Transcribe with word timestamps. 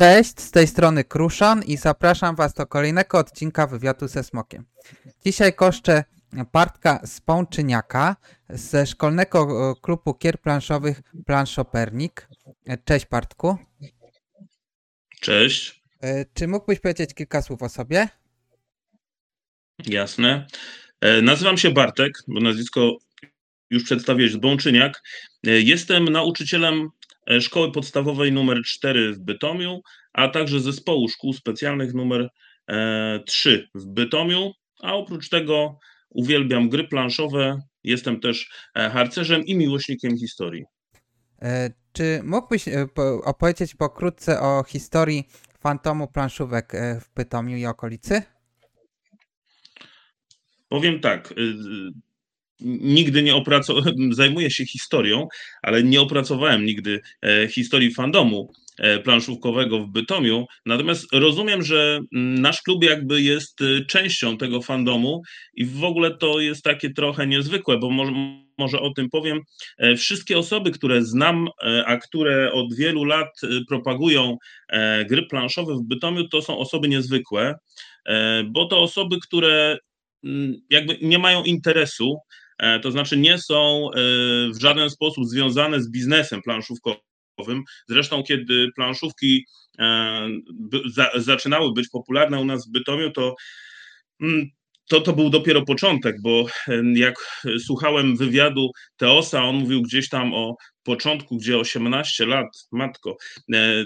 Cześć, 0.00 0.40
z 0.40 0.50
tej 0.50 0.66
strony 0.66 1.04
Kruszon 1.04 1.62
i 1.62 1.76
zapraszam 1.76 2.36
Was 2.36 2.54
do 2.54 2.66
kolejnego 2.66 3.18
odcinka 3.18 3.66
wywiadu 3.66 4.08
ze 4.08 4.24
Smokiem. 4.24 4.64
Dzisiaj 5.24 5.54
koszczę 5.54 6.04
Bartka 6.52 7.00
z 7.06 7.20
Pączyniaka 7.20 8.16
ze 8.48 8.86
szkolnego 8.86 9.70
e, 9.70 9.74
klubu 9.82 10.14
kier 10.14 10.40
planszowych 10.40 11.02
Planszopernik. 11.26 12.28
Cześć 12.84 13.06
Bartku. 13.06 13.58
Cześć. 15.20 15.82
E, 16.02 16.24
Czy 16.34 16.48
mógłbyś 16.48 16.80
powiedzieć 16.80 17.14
kilka 17.14 17.42
słów 17.42 17.62
o 17.62 17.68
sobie? 17.68 18.08
Jasne. 19.86 20.46
E, 21.00 21.22
Nazywam 21.22 21.58
się 21.58 21.70
Bartek, 21.70 22.12
bo 22.28 22.40
nazwisko 22.40 22.96
już 23.70 23.84
przedstawiłeś, 23.84 24.36
Bączyniak. 24.36 25.02
E, 25.46 25.50
Jestem 25.50 26.04
nauczycielem 26.04 26.74
e, 26.80 26.88
szkoły 27.40 27.72
podstawowej 27.72 28.32
numer 28.32 28.62
4 28.64 29.12
w 29.12 29.18
Bytomiu, 29.18 29.80
a 30.12 30.28
także 30.28 30.60
zespołu 30.60 31.08
szkół 31.08 31.32
specjalnych 31.32 31.94
numer 31.94 32.28
e, 32.68 33.20
3 33.26 33.68
w 33.74 33.86
Bytomiu, 33.86 34.52
a 34.82 34.94
oprócz 34.94 35.28
tego 35.28 35.78
uwielbiam 36.10 36.68
gry 36.68 36.88
planszowe, 36.88 37.58
jestem 37.84 38.20
też 38.20 38.50
e, 38.74 38.90
harcerzem 38.90 39.44
i 39.44 39.56
miłośnikiem 39.56 40.18
historii. 40.18 40.64
E, 41.42 41.70
Czy 41.92 42.20
mógłbyś 42.24 42.68
e, 42.68 42.86
po- 42.94 43.22
opowiedzieć 43.24 43.74
pokrótce 43.74 44.40
o 44.40 44.64
historii 44.68 45.28
fantomu 45.60 46.08
planszówek 46.08 46.74
e, 46.74 47.00
w 47.00 47.10
Pytomiu 47.10 47.56
i 47.56 47.66
okolicy? 47.66 48.22
Powiem 50.68 51.00
tak. 51.00 51.34
Nigdy 52.80 53.22
nie 53.22 53.34
opracowałem, 53.34 53.94
zajmuję 54.14 54.50
się 54.50 54.66
historią, 54.66 55.28
ale 55.62 55.82
nie 55.82 56.00
opracowałem 56.00 56.64
nigdy 56.64 57.00
e, 57.22 57.48
historii 57.48 57.94
fandomu 57.94 58.52
e, 58.78 58.98
planszówkowego 58.98 59.78
w 59.78 59.88
Bytomiu. 59.88 60.46
Natomiast 60.66 61.06
rozumiem, 61.12 61.62
że 61.62 62.00
mm, 62.14 62.40
nasz 62.40 62.62
klub 62.62 62.84
jakby 62.84 63.22
jest 63.22 63.60
y, 63.60 63.86
częścią 63.86 64.36
tego 64.36 64.62
fandomu 64.62 65.22
i 65.54 65.64
w 65.64 65.84
ogóle 65.84 66.16
to 66.16 66.40
jest 66.40 66.64
takie 66.64 66.90
trochę 66.90 67.26
niezwykłe, 67.26 67.78
bo 67.78 67.90
może, 67.90 68.12
może 68.58 68.80
o 68.80 68.90
tym 68.90 69.10
powiem. 69.10 69.40
E, 69.78 69.96
Wszystkie 69.96 70.38
osoby, 70.38 70.70
które 70.70 71.02
znam, 71.02 71.48
e, 71.62 71.84
a 71.86 71.96
które 71.96 72.52
od 72.52 72.74
wielu 72.74 73.04
lat 73.04 73.40
propagują 73.68 74.36
e, 74.68 75.04
gry 75.04 75.22
planszowe 75.22 75.74
w 75.74 75.82
Bytomiu, 75.82 76.28
to 76.28 76.42
są 76.42 76.58
osoby 76.58 76.88
niezwykłe, 76.88 77.54
e, 78.06 78.44
bo 78.44 78.64
to 78.64 78.82
osoby, 78.82 79.16
które 79.22 79.78
mm, 80.24 80.54
jakby 80.70 80.98
nie 81.02 81.18
mają 81.18 81.44
interesu, 81.44 82.16
e, 82.16 82.39
to 82.82 82.90
znaczy 82.90 83.16
nie 83.16 83.38
są 83.38 83.90
e, 83.90 84.00
w 84.50 84.60
żaden 84.60 84.90
sposób 84.90 85.24
związane 85.26 85.82
z 85.82 85.90
biznesem 85.90 86.42
planszówkowym. 86.42 87.64
Zresztą, 87.88 88.22
kiedy 88.22 88.68
planszówki 88.76 89.44
e, 89.78 90.28
zaczynały 91.14 91.72
być 91.72 91.88
popularne 91.88 92.40
u 92.40 92.44
nas 92.44 92.68
w 92.68 92.72
Bytomiu, 92.72 93.10
to 93.10 93.34
mm, 94.22 94.50
to, 94.90 95.00
to 95.00 95.12
był 95.12 95.30
dopiero 95.30 95.62
początek, 95.62 96.16
bo 96.22 96.46
e, 96.68 96.82
jak 96.94 97.14
słuchałem 97.58 98.16
wywiadu 98.16 98.70
Teosa, 98.96 99.44
on 99.44 99.56
mówił 99.56 99.82
gdzieś 99.82 100.08
tam 100.08 100.34
o 100.34 100.56
początku, 100.82 101.36
gdzie 101.36 101.58
18 101.58 102.26
lat, 102.26 102.46
matko, 102.72 103.16
e, 103.54 103.84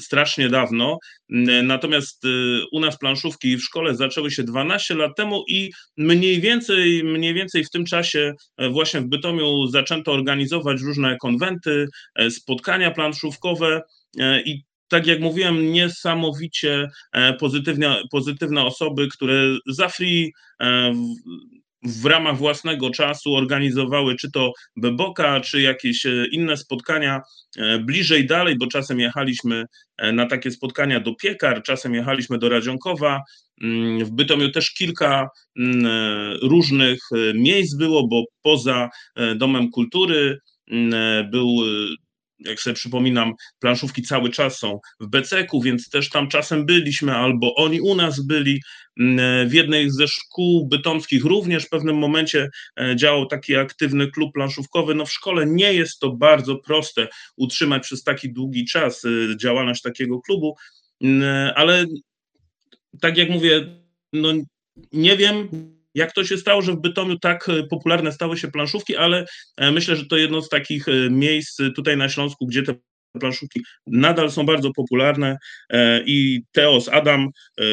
strasznie 0.00 0.48
dawno. 0.48 0.98
N- 1.32 1.66
Natomiast 1.66 2.24
e, 2.24 2.28
u 2.72 2.80
nas 2.80 2.98
planszówki 2.98 3.56
w 3.56 3.62
szkole 3.62 3.94
zaczęły 3.94 4.30
się 4.30 4.42
12 4.42 4.94
lat 4.94 5.16
temu 5.16 5.44
i 5.48 5.70
mniej 5.96 6.40
więcej, 6.40 7.04
mniej 7.04 7.34
więcej 7.34 7.64
w 7.64 7.70
tym 7.70 7.84
czasie 7.84 8.32
e, 8.56 8.68
właśnie 8.68 9.00
w 9.00 9.06
Bytomiu 9.06 9.66
zaczęto 9.66 10.12
organizować 10.12 10.80
różne 10.80 11.16
konwenty, 11.20 11.86
e, 12.14 12.30
spotkania 12.30 12.90
planszówkowe 12.90 13.80
e, 14.20 14.42
i 14.42 14.67
tak 14.88 15.06
jak 15.06 15.20
mówiłem, 15.20 15.72
niesamowicie 15.72 16.88
e, 17.12 17.32
pozytywne, 17.32 18.02
pozytywne 18.10 18.64
osoby, 18.64 19.08
które 19.08 19.42
za 19.66 19.88
free 19.88 20.32
e, 20.60 20.92
w, 21.82 22.04
ramach 22.04 22.36
własnego 22.36 22.90
czasu 22.90 23.34
organizowały 23.34 24.16
czy 24.16 24.30
to 24.30 24.52
Beboka, 24.76 25.40
czy 25.40 25.60
jakieś 25.60 26.06
e, 26.06 26.26
inne 26.32 26.56
spotkania 26.56 27.20
bliżej 27.80 28.26
dalej, 28.26 28.56
bo 28.58 28.66
czasem 28.66 29.00
jechaliśmy 29.00 29.64
na 30.12 30.26
takie 30.26 30.50
spotkania 30.50 31.00
do 31.00 31.14
Piekar, 31.14 31.62
czasem 31.62 31.94
jechaliśmy 31.94 32.38
do 32.38 32.48
Radzionkowa. 32.48 33.22
Mm, 33.62 34.04
W 34.04 34.10
Bytomiu 34.10 34.50
też 34.50 34.70
kilka 34.70 35.28
mm, 35.58 35.86
różnych 36.42 36.98
miejsc 37.34 37.74
było, 37.74 38.08
bo 38.08 38.24
poza 38.42 38.88
Domem 39.36 39.70
Kultury 39.70 40.38
mm, 40.70 41.30
był, 41.30 41.60
jak 42.38 42.60
sobie 42.60 42.74
przypominam, 42.74 43.32
planszówki 43.58 44.02
cały 44.02 44.30
czas 44.30 44.58
są 44.58 44.80
w 45.00 45.06
Beceku, 45.08 45.62
więc 45.62 45.90
też 45.90 46.10
tam 46.10 46.28
czasem 46.28 46.66
byliśmy, 46.66 47.14
albo 47.16 47.54
oni 47.54 47.80
u 47.80 47.94
nas 47.94 48.26
byli. 48.26 48.60
Mm, 49.00 49.48
W 49.48 49.52
jednej 49.52 49.90
ze 49.90 50.08
szkół 50.08 50.68
bytomskich 50.68 51.24
również 51.24 51.64
w 51.64 51.68
pewnym 51.68 51.98
momencie 51.98 52.48
e, 52.80 52.96
działał 52.96 53.26
taki 53.26 53.56
aktywny 53.56 54.10
klub 54.10 54.32
planszówkowy. 54.34 54.94
No 54.94 55.06
w 55.06 55.12
szkole 55.12 55.46
nie 55.46 55.72
jest 55.74 56.00
to 56.00 56.12
bardzo 56.12 56.56
proste 56.56 57.08
utrzymać 57.36 57.82
przez 57.82 58.02
taki 58.02 58.32
długi 58.32 58.64
czas 58.64 59.04
e, 59.04 59.36
działalność 59.36 59.82
takiego 59.82 60.20
klubu, 60.20 60.56
Mm, 61.00 61.52
ale 61.54 61.84
tak 63.00 63.16
jak 63.16 63.30
mówię, 63.30 63.66
no 64.12 64.28
nie 64.92 65.16
wiem, 65.16 65.48
jak 65.98 66.12
to 66.12 66.24
się 66.24 66.36
stało, 66.36 66.62
że 66.62 66.72
w 66.72 66.80
Bytomiu 66.80 67.18
tak 67.18 67.48
e, 67.48 67.62
popularne 67.62 68.12
stały 68.12 68.36
się 68.36 68.48
planszówki, 68.48 68.96
ale 68.96 69.26
e, 69.56 69.70
myślę, 69.70 69.96
że 69.96 70.06
to 70.06 70.16
jedno 70.16 70.42
z 70.42 70.48
takich 70.48 70.88
e, 70.88 71.10
miejsc 71.10 71.58
tutaj 71.76 71.96
na 71.96 72.08
Śląsku, 72.08 72.46
gdzie 72.46 72.62
te 72.62 72.74
planszówki 73.20 73.60
nadal 73.86 74.30
są 74.30 74.46
bardzo 74.46 74.72
popularne 74.72 75.38
i 76.06 76.40
Teos, 76.52 76.88
Adam, 76.88 77.28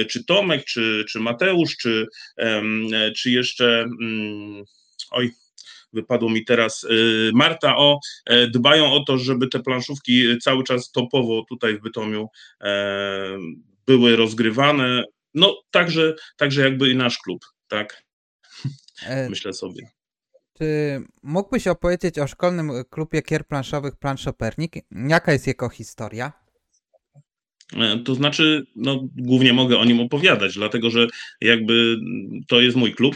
czy 0.10 0.26
Tomek, 0.26 0.66
czy, 0.66 1.06
czy 1.10 1.20
Mateusz, 1.20 1.78
czy, 1.78 2.08
czy 3.18 3.32
jeszcze 3.32 3.82
mm, 4.02 4.64
oj, 5.12 5.32
wypadło 5.94 6.30
mi 6.30 6.46
teraz 6.46 6.88
Marta, 7.34 7.78
o, 7.78 8.00
dbają 8.50 8.94
o 8.94 9.04
to, 9.04 9.18
żeby 9.18 9.48
te 9.48 9.60
planszówki 9.60 10.38
cały 10.42 10.64
czas 10.64 10.92
topowo 10.92 11.46
tutaj 11.50 11.78
w 11.78 11.82
Bytomiu 11.82 12.28
były 13.88 14.16
rozgrywane. 14.16 15.04
No, 15.34 15.62
także, 15.72 16.16
także 16.38 16.62
jakby 16.62 16.90
i 16.90 16.96
nasz 16.96 17.18
klub, 17.18 17.46
tak, 17.68 18.05
myślę 19.30 19.54
sobie. 19.54 19.90
Czy 20.58 21.02
mógłbyś 21.24 21.68
opowiedzieć 21.68 22.20
o 22.20 22.28
szkolnym 22.28 22.72
klubie 22.90 23.22
kier 23.22 23.48
planszowych 23.48 23.96
Planszopernik? 23.96 24.74
Jaka 24.92 25.34
jest 25.34 25.48
jego 25.48 25.70
historia? 25.70 26.32
E, 27.74 27.98
To 27.98 28.16
znaczy, 28.16 28.66
no, 28.76 29.00
głównie 29.18 29.54
mogę 29.54 29.78
o 29.78 29.86
nim 29.86 30.00
opowiadać, 30.00 30.54
dlatego 30.54 30.90
że 30.90 31.08
jakby 31.42 31.98
to 32.48 32.62
jest 32.62 32.78
mój 32.78 32.94
klub. 32.94 33.16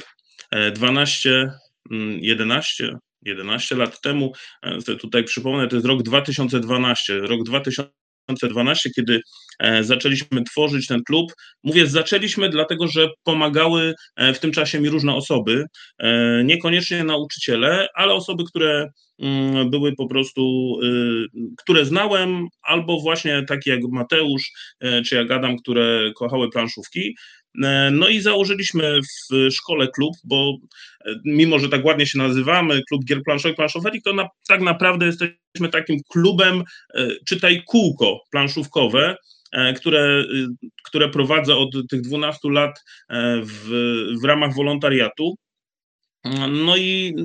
E, 0.52 0.72
12, 0.72 1.52
mm, 1.92 2.20
11, 2.20 2.98
11 3.22 3.76
lat 3.76 4.02
temu, 4.02 4.34
e, 4.62 4.96
tutaj 4.96 5.24
przypomnę, 5.24 5.68
to 5.68 5.76
jest 5.76 5.88
rok 5.88 6.04
2012. 6.04 7.20
Rok 7.20 7.44
2012, 7.44 7.94
kiedy 8.96 9.22
e, 9.60 9.84
zaczęliśmy 9.84 10.44
tworzyć 10.44 10.88
ten 10.88 11.04
klub. 11.04 11.32
Mówię, 11.64 11.88
zaczęliśmy, 11.88 12.50
dlatego 12.50 12.88
że 12.88 13.10
pomagały 13.24 13.94
e, 14.16 14.34
w 14.34 14.40
tym 14.40 14.52
czasie 14.52 14.82
mi 14.82 14.90
różne 14.90 15.16
osoby, 15.16 15.66
e, 16.00 16.44
niekoniecznie 16.44 17.04
nauczyciele, 17.04 17.88
ale 17.96 18.14
osoby, 18.14 18.44
które 18.44 18.90
mm, 19.20 19.70
były 19.70 19.96
po 19.96 20.08
prostu, 20.08 20.76
y, 20.84 21.26
które 21.58 21.86
znałem, 21.86 22.48
albo 22.62 23.00
właśnie 23.00 23.44
takie 23.48 23.72
jak 23.72 23.80
Mateusz, 23.92 24.52
czy 25.06 25.16
jak 25.16 25.32
Adam, 25.32 25.58
które 25.58 26.12
kochały 26.16 26.50
planszówki. 26.50 27.16
E, 27.64 27.92
No 27.92 28.08
i 28.08 28.22
założyliśmy 28.22 29.00
w 29.02 29.52
szkole 29.52 29.88
klub, 29.88 30.14
bo 30.24 30.58
e, 31.06 31.16
mimo, 31.26 31.60
że 31.60 31.70
tak 31.70 31.86
ładnie 31.86 32.06
się 32.06 32.18
nazywamy, 32.18 32.82
klub 32.90 33.06
gier 33.06 33.24
planszowych, 33.24 33.56
planszowerik, 33.56 34.04
to 34.04 34.14
na, 34.14 34.28
tak 34.48 34.62
naprawdę 34.62 35.06
jesteśmy 35.06 35.70
takim 35.72 36.00
klubem, 36.10 36.64
e, 36.94 37.08
czytaj 37.26 37.64
kółko 37.68 38.20
planszówkowe, 38.32 39.16
które, 39.76 40.24
które 40.84 41.10
prowadzę 41.10 41.56
od 41.56 41.70
tych 41.90 42.02
12 42.02 42.50
lat 42.52 42.84
w, 43.44 43.70
w 44.22 44.24
ramach 44.24 44.56
wolontariatu. 44.56 45.36
No 46.50 46.78
i 46.78 47.16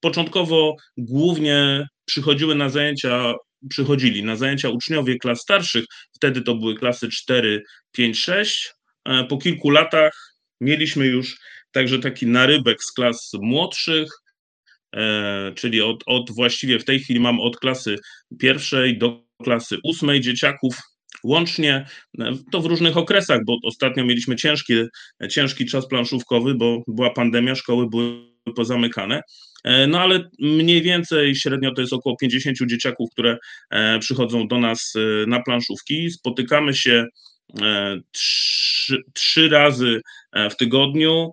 początkowo 0.00 0.76
głównie 0.96 1.88
przychodziły 2.04 2.54
na 2.54 2.68
zajęcia, 2.68 3.34
przychodzili 3.70 4.24
na 4.24 4.36
zajęcia 4.36 4.68
uczniowie 4.68 5.18
klas 5.18 5.40
starszych, 5.40 5.84
wtedy 6.14 6.42
to 6.42 6.54
były 6.54 6.74
klasy 6.74 7.08
4, 7.08 7.62
5, 7.92 8.18
6. 8.18 8.74
E, 9.10 9.24
Po 9.24 9.38
kilku 9.38 9.70
latach 9.70 10.34
mieliśmy 10.60 11.06
już 11.06 11.38
także 11.72 11.98
taki 11.98 12.26
narybek 12.26 12.84
z 12.84 12.92
klas 12.92 13.30
młodszych, 13.40 14.08
e, 14.96 15.52
czyli 15.54 15.82
od, 15.82 16.02
od 16.06 16.30
właściwie 16.30 16.78
w 16.78 16.84
tej 16.84 17.00
chwili 17.00 17.20
mam 17.20 17.40
od 17.40 17.56
klasy 17.56 17.96
pierwszej 18.38 18.98
do 18.98 19.24
klasy 19.42 19.76
ósmej 19.84 20.20
dzieciaków 20.20 20.76
łącznie, 21.24 21.86
e, 22.20 22.32
to 22.52 22.60
w 22.60 22.66
różnych 22.66 22.96
okresach, 22.96 23.40
bo 23.46 23.56
ostatnio 23.64 24.04
mieliśmy 24.04 24.36
ciężki, 24.36 24.74
ciężki 25.30 25.66
czas 25.66 25.88
planszówkowy, 25.88 26.54
bo 26.54 26.82
była 26.88 27.10
pandemia, 27.10 27.54
szkoły 27.54 27.90
były 27.90 28.30
pozamykane. 28.56 29.22
No 29.88 30.00
ale 30.00 30.30
mniej 30.38 30.82
więcej 30.82 31.34
średnio 31.34 31.74
to 31.74 31.80
jest 31.80 31.92
około 31.92 32.16
50 32.16 32.56
dzieciaków, 32.66 33.10
które 33.12 33.38
przychodzą 34.00 34.48
do 34.48 34.58
nas 34.58 34.94
na 35.26 35.42
planszówki. 35.42 36.10
Spotykamy 36.10 36.74
się 36.74 37.06
trzy, 38.12 39.02
trzy 39.14 39.48
razy 39.48 40.00
w 40.50 40.56
tygodniu. 40.56 41.32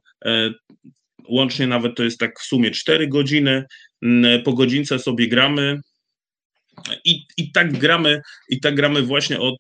Łącznie 1.29 1.67
nawet 1.67 1.95
to 1.95 2.03
jest 2.03 2.19
tak 2.19 2.39
w 2.39 2.43
sumie 2.43 2.71
4 2.71 3.07
godziny. 3.07 3.65
Po 4.43 4.53
godzince 4.53 4.99
sobie 4.99 5.27
gramy. 5.27 5.81
I, 7.05 7.21
I 7.37 7.51
tak 7.51 7.77
gramy, 7.77 8.21
i 8.49 8.59
tak 8.59 8.75
gramy 8.75 9.01
właśnie 9.01 9.39
od, 9.39 9.59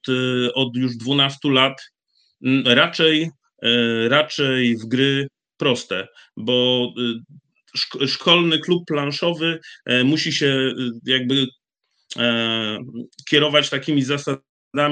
od 0.53 0.75
już 0.75 0.97
12 0.97 1.51
lat. 1.51 1.81
Raczej, 2.65 3.29
raczej 4.07 4.77
w 4.77 4.85
gry 4.85 5.27
proste, 5.57 6.07
bo 6.37 6.87
szkolny 8.07 8.59
klub 8.59 8.85
planszowy 8.87 9.59
musi 10.03 10.33
się 10.33 10.73
jakby 11.05 11.45
kierować 13.29 13.69
takimi 13.69 14.03
zasadami, 14.03 14.43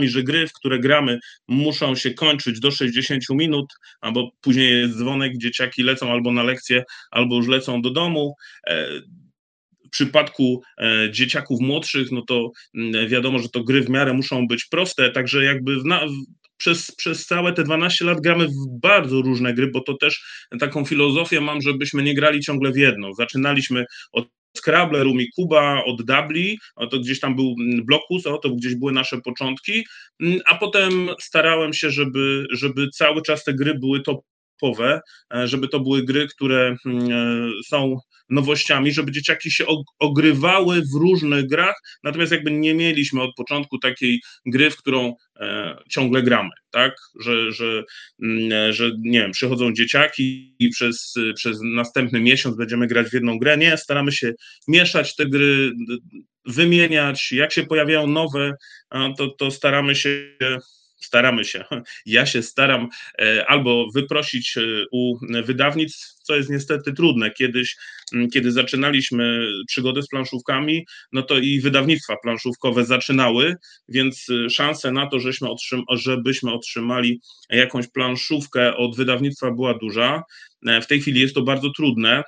że 0.03 0.23
gry, 0.23 0.47
w 0.47 0.53
które 0.53 0.79
gramy, 0.79 1.19
muszą 1.47 1.95
się 1.95 2.13
kończyć 2.13 2.59
do 2.59 2.71
60 2.71 3.23
minut, 3.29 3.73
albo 4.01 4.31
później 4.41 4.81
jest 4.81 4.97
dzwonek, 4.97 5.37
dzieciaki 5.37 5.83
lecą 5.83 6.11
albo 6.11 6.31
na 6.31 6.43
lekcję, 6.43 6.83
albo 7.11 7.35
już 7.35 7.47
lecą 7.47 7.81
do 7.81 7.89
domu. 7.89 8.33
W 9.85 9.89
przypadku 9.89 10.63
dzieciaków 11.11 11.61
młodszych, 11.61 12.11
no 12.11 12.21
to 12.21 12.51
wiadomo, 13.07 13.39
że 13.39 13.49
to 13.49 13.63
gry 13.63 13.81
w 13.81 13.89
miarę 13.89 14.13
muszą 14.13 14.47
być 14.47 14.65
proste, 14.65 15.11
także 15.11 15.43
jakby 15.43 15.77
przez, 16.57 16.91
przez 16.95 17.25
całe 17.25 17.53
te 17.53 17.63
12 17.63 18.05
lat 18.05 18.21
gramy 18.21 18.47
w 18.47 18.79
bardzo 18.81 19.21
różne 19.21 19.53
gry, 19.53 19.67
bo 19.67 19.81
to 19.81 19.93
też 19.93 20.25
taką 20.59 20.85
filozofię 20.85 21.41
mam, 21.41 21.61
żebyśmy 21.61 22.03
nie 22.03 22.15
grali 22.15 22.39
ciągle 22.39 22.71
w 22.71 22.77
jedno. 22.77 23.13
Zaczynaliśmy 23.13 23.85
od 24.11 24.27
Scrabble, 24.57 25.03
Rumi 25.03 25.27
Kuba, 25.35 25.83
od 25.85 26.01
Dubli, 26.01 26.59
to 26.91 26.99
gdzieś 26.99 27.19
tam 27.19 27.35
był 27.35 27.55
Blokus, 27.83 28.27
o, 28.27 28.37
to 28.37 28.49
gdzieś 28.49 28.75
były 28.75 28.91
nasze 28.91 29.21
początki, 29.21 29.85
a 30.45 30.55
potem 30.55 31.09
starałem 31.21 31.73
się, 31.73 31.89
żeby, 31.89 32.45
żeby 32.51 32.89
cały 32.89 33.21
czas 33.21 33.43
te 33.43 33.53
gry 33.53 33.75
były 33.79 34.01
topowe, 34.01 35.01
e, 35.33 35.47
żeby 35.47 35.67
to 35.67 35.79
były 35.79 36.03
gry, 36.03 36.27
które 36.27 36.75
mm, 36.85 37.11
e, 37.11 37.49
są 37.67 37.99
nowościami, 38.29 38.91
żeby 38.91 39.11
dzieciaki 39.11 39.51
się 39.51 39.65
ogrywały 39.99 40.81
w 40.81 40.99
różnych 40.99 41.47
grach, 41.47 41.75
natomiast 42.03 42.31
jakby 42.31 42.51
nie 42.51 42.73
mieliśmy 42.73 43.21
od 43.21 43.35
początku 43.35 43.79
takiej 43.79 44.21
gry, 44.45 44.71
w 44.71 44.77
którą 44.77 45.13
e, 45.39 45.77
ciągle 45.89 46.23
gramy, 46.23 46.49
tak, 46.71 46.95
że, 47.19 47.51
że, 47.51 47.83
mm, 48.23 48.73
że 48.73 48.91
nie 48.99 49.19
wiem, 49.19 49.31
przychodzą 49.31 49.73
dzieciaki 49.73 50.55
i 50.59 50.69
przez, 50.69 51.13
przez 51.35 51.59
następny 51.61 52.19
miesiąc 52.19 52.57
będziemy 52.57 52.87
grać 52.87 53.07
w 53.07 53.13
jedną 53.13 53.39
grę, 53.39 53.57
nie, 53.57 53.77
staramy 53.77 54.11
się 54.11 54.33
mieszać 54.67 55.15
te 55.15 55.25
gry, 55.25 55.71
wymieniać, 56.45 57.31
jak 57.31 57.51
się 57.51 57.63
pojawiają 57.63 58.07
nowe, 58.07 58.53
to, 59.17 59.27
to 59.27 59.51
staramy 59.51 59.95
się 59.95 60.37
staramy 60.97 61.45
się, 61.45 61.65
ja 62.05 62.25
się 62.25 62.41
staram 62.41 62.89
e, 63.19 63.45
albo 63.47 63.87
wyprosić 63.93 64.57
e, 64.57 64.61
u 64.91 65.17
wydawnictw, 65.43 66.15
co 66.23 66.35
jest 66.35 66.49
niestety 66.49 66.93
trudne. 66.93 67.31
Kiedyś, 67.31 67.75
kiedy 68.33 68.51
zaczynaliśmy 68.51 69.47
przygodę 69.67 70.01
z 70.01 70.07
planszówkami, 70.07 70.85
no 71.11 71.21
to 71.21 71.37
i 71.37 71.59
wydawnictwa 71.59 72.15
planszówkowe 72.23 72.85
zaczynały, 72.85 73.55
więc 73.89 74.25
e, 74.29 74.49
szanse 74.49 74.91
na 74.91 75.07
to, 75.07 75.19
żeśmy 75.19 75.49
otrzym 75.49 75.83
żebyśmy 75.91 76.53
otrzymali 76.53 77.21
jakąś 77.49 77.87
planszówkę 77.87 78.77
od 78.77 78.95
wydawnictwa 78.95 79.51
była 79.51 79.73
duża. 79.73 80.23
W 80.81 80.85
tej 80.85 81.01
chwili 81.01 81.21
jest 81.21 81.35
to 81.35 81.41
bardzo 81.41 81.69
trudne, 81.69 82.23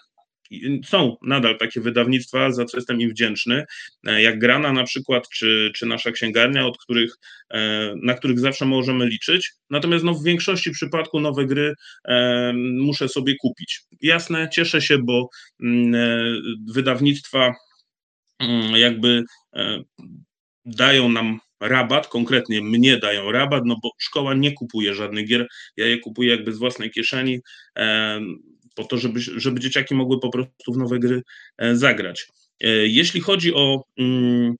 są 0.85 1.17
nadal 1.21 1.57
takie 1.57 1.81
wydawnictwa, 1.81 2.51
za 2.51 2.65
co 2.65 2.77
jestem 2.77 3.01
im 3.01 3.09
wdzięczny, 3.09 3.65
e, 4.07 4.21
jak 4.21 4.39
Grana 4.39 4.73
na 4.73 4.83
przykład, 4.83 5.29
czy, 5.29 5.71
czy 5.75 5.85
nasza 5.85 6.11
księgarnia, 6.11 6.67
od 6.67 6.77
których, 6.77 7.15
e, 7.49 7.93
na 8.03 8.13
których 8.13 8.39
zawsze 8.39 8.65
możemy 8.65 9.05
liczyć. 9.05 9.53
Natomiast 9.69 10.05
no, 10.05 10.13
w 10.13 10.23
większości 10.23 10.71
przypadku 10.71 11.19
nowe 11.19 11.45
gry 11.45 11.73
e, 12.05 12.53
muszę 12.55 13.09
sobie 13.09 13.35
kupić. 13.35 13.81
Jasne, 14.01 14.49
cieszę 14.49 14.81
się, 14.81 14.97
bo 14.97 15.29
mm, 15.63 16.41
wydawnictwa 16.73 17.53
mm, 18.39 18.75
jakby 18.75 19.23
dają 20.65 21.09
nam 21.09 21.39
rabat, 21.59 22.07
konkretnie 22.07 22.61
mnie 22.61 22.97
dają 22.97 23.31
rabat, 23.31 23.63
no 23.65 23.75
bo 23.83 23.91
szkoła 23.97 24.33
nie 24.33 24.51
kupuje 24.51 24.93
żadnych 24.93 25.27
gier, 25.27 25.47
ja 25.77 25.85
je 25.85 25.97
kupuję 25.97 26.31
jakby 26.31 26.53
z 26.53 26.57
własnej 26.57 26.91
kieszeni 26.91 27.39
po 28.77 28.83
to, 28.83 28.97
żeby, 28.97 29.19
żeby 29.19 29.59
dzieciaki 29.59 29.95
mogły 29.95 30.19
po 30.19 30.29
prostu 30.29 30.73
w 30.73 30.77
nowe 30.77 30.99
gry 30.99 31.21
e, 31.57 31.75
zagrać. 31.75 32.27
E, 32.61 32.67
jeśli 32.69 33.21
chodzi 33.21 33.53
o 33.53 33.83
mm, 33.97 34.55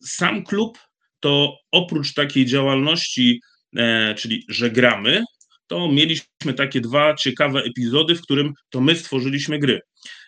sam 0.00 0.44
klub, 0.44 0.78
to 1.20 1.56
oprócz 1.72 2.14
takiej 2.14 2.46
działalności, 2.46 3.40
e, 3.76 4.14
czyli 4.14 4.44
że 4.48 4.70
gramy, 4.70 5.22
to 5.66 5.92
mieliśmy 5.92 6.54
takie 6.56 6.80
dwa 6.80 7.14
ciekawe 7.14 7.62
epizody, 7.62 8.14
w 8.14 8.22
którym 8.22 8.52
to 8.70 8.80
my 8.80 8.96
stworzyliśmy 8.96 9.58
gry. 9.58 9.80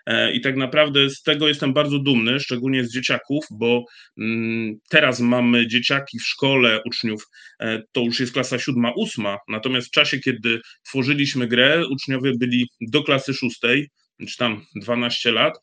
E, 0.06 0.32
I 0.32 0.41
tak 0.41 0.56
naprawdę 0.56 1.11
z 1.11 1.23
tego 1.23 1.49
jestem 1.49 1.73
bardzo 1.73 1.99
dumny, 1.99 2.41
szczególnie 2.41 2.85
z 2.85 2.93
dzieciaków, 2.93 3.44
bo 3.50 3.85
mm, 4.19 4.79
teraz 4.88 5.20
mamy 5.20 5.67
dzieciaki 5.67 6.19
w 6.19 6.26
szkole 6.26 6.81
uczniów, 6.87 7.26
e, 7.61 7.82
to 7.93 8.00
już 8.00 8.20
jest 8.20 8.32
klasa 8.32 8.58
siódma, 8.58 8.93
ósma, 8.97 9.38
natomiast 9.49 9.88
w 9.88 9.91
czasie, 9.91 10.19
kiedy 10.19 10.61
tworzyliśmy 10.82 11.47
grę, 11.47 11.88
uczniowie 11.88 12.32
byli 12.38 12.69
do 12.81 13.02
klasy 13.02 13.35
szóstej, 13.35 13.91
czy 14.29 14.37
tam 14.37 14.64
12 14.76 15.32
lat, 15.32 15.55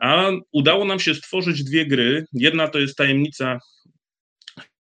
a 0.00 0.30
udało 0.52 0.84
nam 0.84 1.00
się 1.00 1.14
stworzyć 1.14 1.64
dwie 1.64 1.86
gry. 1.86 2.24
Jedna 2.32 2.68
to 2.68 2.78
jest 2.78 2.96
tajemnica 2.96 3.58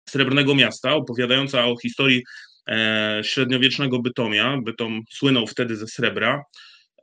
Srebrnego 0.08 0.54
Miasta, 0.54 0.94
opowiadająca 0.94 1.66
o 1.66 1.76
historii 1.76 2.22
e, 2.68 3.20
średniowiecznego 3.24 3.98
Bytomia. 3.98 4.58
Bytom 4.64 5.02
słynął 5.10 5.46
wtedy 5.46 5.76
ze 5.76 5.86
srebra. 5.86 6.42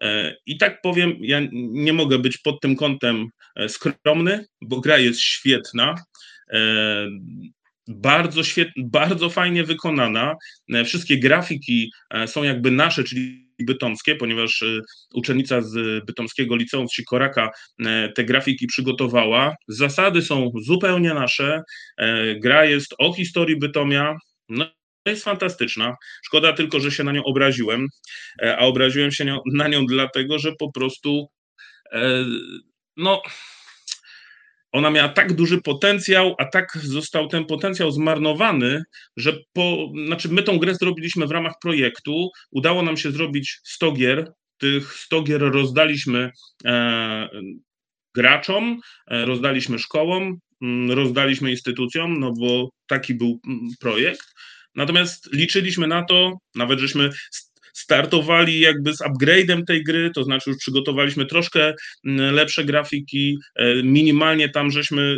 E, 0.04 0.36
I 0.46 0.58
tak 0.58 0.82
powiem, 0.82 1.18
ja 1.22 1.42
nie 1.52 1.94
mogę 1.94 2.20
być 2.20 2.38
pod 2.38 2.62
tym 2.62 2.76
kątem 2.76 3.28
e, 3.56 3.70
skromny, 3.70 4.46
bo 4.62 4.82
gra 4.82 4.98
jest 4.98 5.20
świetna. 5.20 5.96
E, 6.54 7.08
bardzo 7.88 8.44
świetnie, 8.44 8.84
bardzo 8.86 9.30
fajnie 9.30 9.64
wykonana. 9.64 10.36
Wszystkie 10.86 11.20
grafiki 11.20 11.92
są 12.26 12.44
jakby 12.44 12.72
nasze, 12.72 13.04
czyli 13.04 13.50
bytomskie, 13.60 14.16
ponieważ 14.16 14.64
uczennica 15.14 15.62
z 15.62 16.06
bytomskiego 16.06 16.56
liceum 16.56 16.88
z 16.88 16.94
Sikoraka 16.94 17.50
te 18.16 18.24
grafiki 18.24 18.68
przygotowała. 18.68 19.56
Zasady 19.68 20.22
są 20.22 20.52
zupełnie 20.62 21.14
nasze. 21.14 21.62
Gra 22.42 22.66
jest 22.66 22.96
o 22.98 23.14
historii 23.14 23.58
Bytomia. 23.58 24.16
No 24.50 24.66
jest 25.12 25.24
fantastyczna. 25.24 25.96
Szkoda 26.26 26.54
tylko, 26.54 26.80
że 26.80 26.92
się 26.92 27.04
na 27.04 27.12
nią 27.12 27.24
obraziłem, 27.24 27.88
e, 28.42 28.58
a 28.58 28.60
obraziłem 28.60 29.12
się 29.12 29.38
na 29.54 29.68
nią 29.68 29.86
dlatego, 29.86 30.40
że 30.40 30.52
po 30.60 30.72
prostu 30.72 31.28
e, 31.92 32.26
no 32.98 33.22
ona 34.72 34.90
miała 34.90 35.10
tak 35.10 35.34
duży 35.34 35.62
potencjał, 35.62 36.36
a 36.40 36.46
tak 36.46 36.78
został 36.78 37.28
ten 37.28 37.46
potencjał 37.46 37.92
zmarnowany, 37.92 38.84
że 39.18 39.34
po, 39.54 39.92
znaczy 40.06 40.30
my 40.30 40.44
tą 40.44 40.58
grę 40.58 40.76
zrobiliśmy 40.76 41.28
w 41.28 41.32
ramach 41.32 41.54
projektu, 41.62 42.30
udało 42.52 42.82
nam 42.82 42.98
się 42.98 43.12
zrobić 43.12 43.60
100 43.64 43.92
gier, 43.92 44.32
tych 44.58 44.94
100 44.94 45.22
gier 45.22 45.42
rozdaliśmy 45.42 46.32
e, 46.66 47.30
graczom, 48.16 48.80
e, 49.08 49.26
rozdaliśmy 49.26 49.80
szkołom, 49.80 50.38
mm, 50.62 50.92
rozdaliśmy 50.92 51.52
instytucjom, 51.52 52.20
no 52.20 52.32
bo 52.40 52.70
taki 52.88 53.14
był 53.14 53.40
mm, 53.48 53.60
projekt. 53.80 54.34
Natomiast 54.76 55.34
liczyliśmy 55.34 55.88
na 55.88 56.04
to, 56.04 56.38
nawet 56.56 56.80
żeśmy 56.80 57.10
startowali 57.74 58.60
jakby 58.60 58.94
z 58.94 59.02
upgrade'em 59.02 59.66
tej 59.66 59.84
gry, 59.84 60.12
to 60.16 60.24
znaczy 60.24 60.50
już 60.50 60.60
przygotowaliśmy 60.60 61.26
troszkę 61.26 61.74
mm, 62.06 62.36
lepsze 62.36 62.66
grafiki, 62.66 63.38
e, 63.56 63.84
minimalnie 63.84 64.50
tam 64.50 64.72
żeśmy 64.72 65.18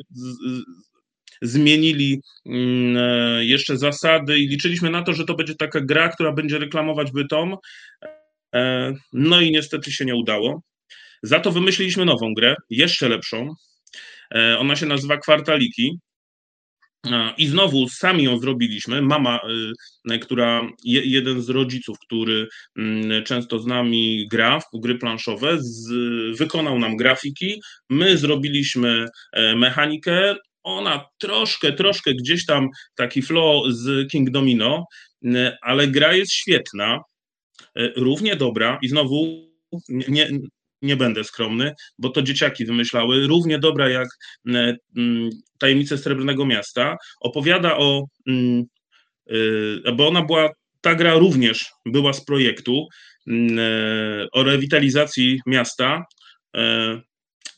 zmienili 1.41 2.21
mm, 2.45 2.97
e, 2.97 3.45
jeszcze 3.45 3.77
zasady 3.77 4.39
i 4.39 4.47
liczyliśmy 4.47 4.89
na 4.89 5.01
to, 5.01 5.13
że 5.13 5.25
to 5.25 5.35
będzie 5.35 5.55
taka 5.55 5.81
gra, 5.81 6.09
która 6.09 6.31
będzie 6.31 6.57
reklamować 6.57 7.11
bytom. 7.11 7.55
E, 8.55 8.93
no 9.13 9.41
i 9.41 9.51
niestety 9.51 9.91
się 9.91 10.05
nie 10.05 10.15
udało. 10.15 10.61
Za 11.23 11.39
to 11.39 11.51
wymyśliliśmy 11.51 12.05
nową 12.05 12.33
grę, 12.33 12.55
jeszcze 12.69 13.09
lepszą. 13.09 13.49
Ona 14.59 14.75
się 14.75 14.85
nazywa 14.85 15.17
Kwartaliki. 15.17 15.99
I 17.37 17.47
znowu 17.47 17.89
sami 17.89 18.23
ją 18.23 18.39
zrobiliśmy. 18.39 19.01
Mama, 19.01 19.39
y, 20.11 20.19
która, 20.19 20.67
jeden 20.83 21.41
z 21.41 21.49
rodziców, 21.49 21.97
który 21.99 22.47
mm, 22.77 23.23
często 23.23 23.59
z 23.59 23.65
nami 23.65 24.27
gra 24.31 24.59
w 24.59 24.79
gry 24.79 24.95
planszowe, 24.95 25.57
z, 25.59 25.89
wykonał 26.37 26.79
nam 26.79 26.97
grafiki. 26.97 27.61
My 27.89 28.17
zrobiliśmy 28.17 29.05
e, 29.33 29.55
mechanikę. 29.55 30.35
Ona 30.63 31.05
troszkę, 31.17 31.73
troszkę 31.73 32.13
gdzieś 32.13 32.45
tam 32.45 32.67
taki 32.95 33.21
flow 33.21 33.63
z 33.69 34.11
King 34.11 34.29
Domino, 34.29 34.85
ale 35.61 35.87
gra 35.87 36.13
jest 36.13 36.31
świetna, 36.33 36.99
e, 37.75 37.91
równie 37.95 38.35
dobra 38.35 38.79
i 38.81 38.87
znowu 38.87 39.49
nie, 39.89 40.29
nie 40.81 40.97
będę 40.97 41.23
skromny, 41.23 41.73
bo 41.99 42.09
to 42.09 42.21
dzieciaki 42.21 42.65
wymyślały, 42.65 43.27
równie 43.27 43.59
dobra 43.59 43.89
jak 43.89 44.07
Tajemnice 45.57 45.97
Srebrnego 45.97 46.45
Miasta. 46.45 46.97
Opowiada 47.21 47.77
o, 47.77 48.03
bo 49.95 50.07
ona 50.07 50.21
była, 50.21 50.49
ta 50.81 50.95
gra 50.95 51.13
również 51.13 51.65
była 51.85 52.13
z 52.13 52.25
projektu 52.25 52.87
o 54.31 54.43
rewitalizacji 54.43 55.39
miasta 55.45 56.05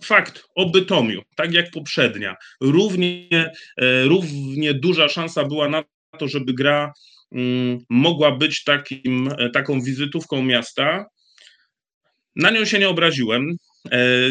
Fakt, 0.04 0.44
o 0.56 0.70
Bytomiu, 0.70 1.22
tak 1.36 1.54
jak 1.54 1.72
poprzednia. 1.72 2.36
Równie, 2.62 3.51
e, 3.82 4.04
równie 4.04 4.74
duża 4.74 5.10
szansa 5.10 5.46
była 5.46 5.70
na 5.70 5.84
to, 6.20 6.27
żeby 6.27 6.54
gra 6.54 6.94
mm, 7.32 7.80
mogła 7.89 8.32
być 8.32 8.63
takim, 8.63 9.30
e, 9.38 9.50
taką 9.50 9.82
wizytówką 9.82 10.44
miasta. 10.44 11.06
Na 12.36 12.51
nią 12.51 12.66
się 12.66 12.80
nie 12.80 12.89
obraziłem. 12.89 13.58
E, 13.91 14.29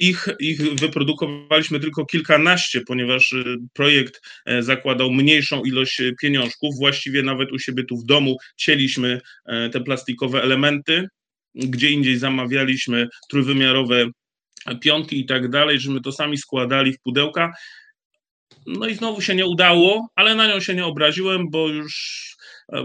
ich, 0.00 0.28
ich 0.40 0.60
wyprodukowaliśmy 0.74 1.80
tylko 1.80 2.06
kilkanaście, 2.06 2.80
ponieważ 2.80 3.34
projekt 3.72 4.20
zakładał 4.60 5.12
mniejszą 5.12 5.64
ilość 5.64 6.02
pieniążków. 6.20 6.76
Właściwie 6.78 7.22
nawet 7.22 7.52
u 7.52 7.58
siebie 7.58 7.84
tu 7.84 7.96
w 7.96 8.04
domu 8.04 8.36
cieliśmy 8.56 9.20
te 9.72 9.80
plastikowe 9.80 10.42
elementy. 10.42 11.08
Gdzie 11.54 11.90
indziej 11.90 12.18
zamawialiśmy 12.18 13.08
trójwymiarowe 13.30 14.06
pionki 14.80 15.20
i 15.20 15.26
tak 15.26 15.48
dalej, 15.48 15.80
że 15.80 15.90
my 15.90 16.00
to 16.00 16.12
sami 16.12 16.38
składali 16.38 16.92
w 16.92 17.00
pudełka. 17.00 17.52
No 18.66 18.86
i 18.86 18.94
znowu 18.94 19.20
się 19.20 19.34
nie 19.34 19.46
udało, 19.46 20.08
ale 20.16 20.34
na 20.34 20.46
nią 20.46 20.60
się 20.60 20.74
nie 20.74 20.86
obraziłem, 20.86 21.50
bo 21.50 21.68
już, 21.68 22.36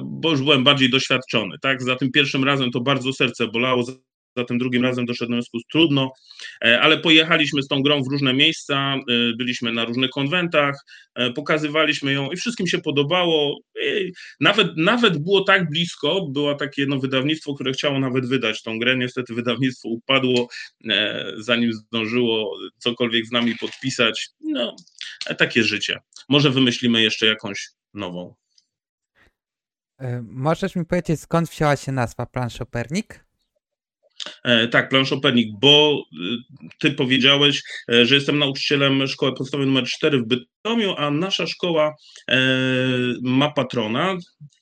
bo 0.01 0.31
już 0.31 0.41
byłem 0.41 0.63
bardziej 0.63 0.89
doświadczony. 0.89 1.55
Tak? 1.61 1.83
Za 1.83 1.95
tym 1.95 2.11
pierwszym 2.11 2.43
razem 2.43 2.71
to 2.71 2.81
bardzo 2.81 3.13
serce 3.13 3.47
bolało, 3.47 3.83
za 4.35 4.45
tym 4.45 4.57
drugim 4.57 4.83
razem 4.83 5.05
doszedłem 5.05 5.31
do 5.31 5.35
wniosku, 5.35 5.57
trudno, 5.71 6.11
e, 6.65 6.81
ale 6.81 6.97
pojechaliśmy 6.97 7.63
z 7.63 7.67
tą 7.67 7.81
grą 7.81 8.03
w 8.03 8.11
różne 8.11 8.33
miejsca, 8.33 8.95
e, 8.95 8.99
byliśmy 9.37 9.71
na 9.71 9.85
różnych 9.85 10.09
konwentach, 10.09 10.75
e, 11.15 11.33
pokazywaliśmy 11.33 12.13
ją 12.13 12.31
i 12.31 12.37
wszystkim 12.37 12.67
się 12.67 12.79
podobało. 12.79 13.57
Nawet, 14.39 14.67
nawet 14.77 15.17
było 15.17 15.43
tak 15.43 15.69
blisko, 15.69 16.27
było 16.33 16.55
takie 16.55 16.81
jedno 16.81 16.99
wydawnictwo, 16.99 17.53
które 17.53 17.71
chciało 17.71 17.99
nawet 17.99 18.25
wydać 18.25 18.61
tą 18.61 18.79
grę. 18.79 18.97
Niestety 18.97 19.33
wydawnictwo 19.33 19.89
upadło, 19.89 20.47
zanim 21.37 21.73
zdążyło 21.73 22.57
cokolwiek 22.77 23.25
z 23.25 23.31
nami 23.31 23.55
podpisać. 23.55 24.29
No, 24.41 24.75
takie 25.37 25.63
życie. 25.63 25.99
Może 26.29 26.49
wymyślimy 26.49 27.01
jeszcze 27.01 27.25
jakąś 27.25 27.69
nową. 27.93 28.35
Możesz 30.23 30.75
mi 30.75 30.85
powiedzieć, 30.85 31.21
skąd 31.21 31.49
wzięła 31.49 31.75
się 31.75 31.91
nazwa 31.91 32.25
Planszopernik? 32.25 33.13
E, 33.13 33.30
tak, 34.71 34.89
planszopernik, 34.89 35.47
bo 35.61 36.03
e, 36.13 36.17
ty 36.79 36.91
powiedziałeś, 36.91 37.61
e, 37.91 38.05
że 38.05 38.15
jestem 38.15 38.39
nauczycielem 38.39 39.07
szkoły 39.07 39.33
podstawowej 39.33 39.67
numer 39.67 39.85
4 39.85 40.19
w 40.19 40.27
Bytomiu, 40.27 40.95
a 40.97 41.11
nasza 41.11 41.47
szkoła 41.47 41.95
ma 43.21 43.51
patrona. 43.51 44.17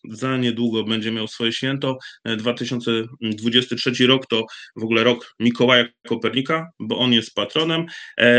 Za 0.09 0.37
niedługo 0.37 0.83
będzie 0.83 1.11
miał 1.11 1.27
swoje 1.27 1.53
święto. 1.53 1.97
2023 2.37 4.07
rok 4.07 4.27
to 4.27 4.45
w 4.75 4.83
ogóle 4.83 5.03
rok 5.03 5.35
Mikołaja 5.39 5.85
Kopernika, 6.07 6.69
bo 6.79 6.97
on 6.97 7.13
jest 7.13 7.33
patronem. 7.33 7.85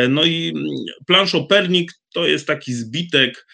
No 0.08 0.24
i 0.24 0.52
mm, 0.56 0.66
planszopernik 1.06 1.92
to 2.14 2.26
jest 2.26 2.46
taki 2.46 2.72
zbitek 2.72 3.46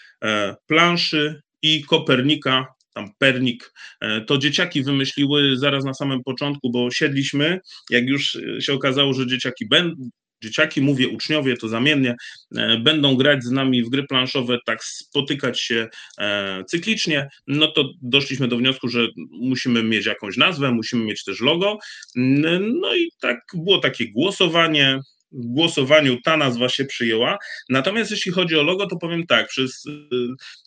planszy 0.67 1.41
i 1.63 1.85
Kopernika, 1.85 2.76
tam 2.97 3.11
pernik, 3.19 3.73
e, 4.01 4.21
to 4.21 4.39
dzieciaki 4.39 4.83
wymyśliły 4.83 5.57
zaraz 5.57 5.85
na 5.85 5.95
samym 5.95 6.23
początku, 6.25 6.71
bo 6.71 6.91
siedliśmy, 6.91 7.61
jak 7.91 8.09
już 8.09 8.39
się 8.61 8.73
okazało, 8.73 9.15
że 9.15 9.27
dzieciaki 9.27 9.69
będą, 9.69 10.11
dzieciaki, 10.43 10.81
mówię 10.81 11.09
uczniowie, 11.09 11.57
to 11.57 11.69
zamiennie, 11.69 12.15
e, 12.57 12.79
będą 12.79 13.17
grać 13.17 13.45
z 13.45 13.51
nami 13.51 13.85
w 13.85 13.89
gry 13.89 14.07
planszowe, 14.07 14.59
tak 14.67 14.85
spotykać 14.85 15.61
się 15.61 15.89
e, 16.19 16.65
cyklicznie, 16.65 17.29
no 17.47 17.67
to 17.67 17.91
doszliśmy 18.03 18.49
do 18.49 18.57
wniosku, 18.57 18.89
że 18.89 19.07
musimy 19.31 19.83
mieć 19.83 20.07
jakąś 20.07 20.37
nazwę, 20.37 20.73
musimy 20.73 21.05
mieć 21.05 21.25
też 21.25 21.41
logo. 21.41 21.79
No 22.15 22.97
i 22.97 23.11
tak 23.21 23.39
było 23.55 23.79
takie 23.79 24.13
głosowanie, 24.13 25.01
głosowaniu 25.37 26.21
ta 26.25 26.37
nazwa 26.37 26.69
się 26.69 26.85
przyjęła. 26.85 27.39
Natomiast 27.69 28.11
jeśli 28.11 28.33
chodzi 28.33 28.57
o 28.57 28.63
logo, 28.63 28.87
to 28.87 28.97
powiem 28.97 29.27
tak, 29.27 29.49
przez 29.49 29.87
y, 29.87 29.91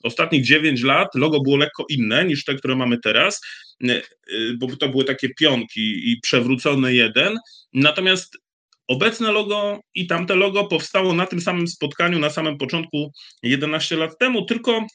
ostatnich 0.03 0.45
9 0.45 0.83
lat 0.83 1.07
logo 1.15 1.41
było 1.41 1.57
lekko 1.57 1.85
inne 1.89 2.25
niż 2.25 2.45
te, 2.45 2.55
które 2.55 2.75
mamy 2.75 2.97
teraz, 3.03 3.41
y, 3.83 4.01
y, 4.31 4.57
bo 4.57 4.67
to 4.75 4.89
były 4.89 5.03
takie 5.03 5.29
pionki 5.29 6.11
i 6.11 6.19
przewrócony 6.21 6.93
jeden. 6.93 7.38
Natomiast 7.73 8.38
obecne 8.88 9.31
logo 9.31 9.79
i 9.93 10.07
tamte 10.07 10.35
logo 10.35 10.65
powstało 10.67 11.13
na 11.13 11.25
tym 11.25 11.41
samym 11.41 11.67
spotkaniu 11.67 12.19
na 12.19 12.29
samym 12.29 12.57
początku 12.57 13.11
11 13.43 13.95
lat 13.95 14.17
temu, 14.19 14.45
tylko 14.45 14.85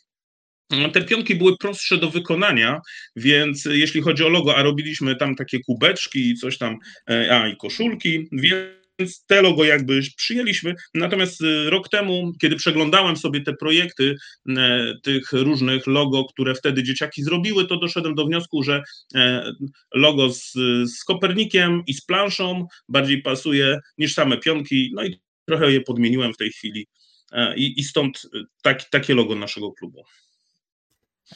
te 0.93 1.03
pionki 1.03 1.35
były 1.35 1.57
prostsze 1.59 1.99
do 1.99 2.11
wykonania, 2.11 2.81
więc 3.17 3.65
jeśli 3.65 4.01
chodzi 4.01 4.25
o 4.25 4.29
logo, 4.29 4.57
a 4.57 4.63
robiliśmy 4.63 5.17
tam 5.17 5.37
takie 5.37 5.61
kubeczki 5.61 6.31
i 6.31 6.37
coś 6.37 6.59
tam, 6.59 6.77
e, 7.11 7.33
a 7.33 7.49
i 7.49 7.57
koszulki, 7.57 8.29
więc 8.33 8.84
więc 8.99 9.25
te 9.27 9.43
logo 9.43 9.65
jakby 9.65 10.01
przyjęliśmy. 10.17 10.75
Natomiast 10.95 11.41
y, 11.41 11.71
rok 11.71 11.89
temu, 11.89 12.33
kiedy 12.41 12.57
przeglądałem 12.57 13.17
sobie 13.17 13.41
te 13.41 13.53
projekty 13.53 14.17
e, 14.49 14.95
tych 15.03 15.33
różnych 15.33 15.87
logo, 15.87 16.25
które 16.25 16.55
wtedy 16.55 16.83
dzieciaki 16.83 17.23
zrobiły, 17.23 17.67
to 17.67 17.77
doszedłem 17.77 18.15
do 18.15 18.27
wniosku, 18.27 18.63
że 18.63 18.83
e, 19.15 19.53
logo 19.95 20.31
z, 20.33 20.53
z 20.91 21.05
Kopernikiem 21.05 21.83
i 21.87 21.95
z 21.95 22.05
planszą 22.05 22.67
bardziej 22.89 23.23
pasuje 23.23 23.81
niż 23.99 24.15
same 24.15 24.39
pionki. 24.39 24.93
No 24.95 25.05
i 25.05 25.21
trochę 25.45 25.73
je 25.73 25.81
podmieniłem 25.81 26.33
w 26.33 26.37
tej 26.37 26.51
chwili. 26.51 26.87
E, 27.33 27.57
I, 27.57 27.81
i 27.81 27.85
stąd 27.85 28.23
tak, 28.63 28.91
takie 28.91 29.15
logo 29.15 29.35
naszego 29.35 29.73
klubu. 29.73 30.05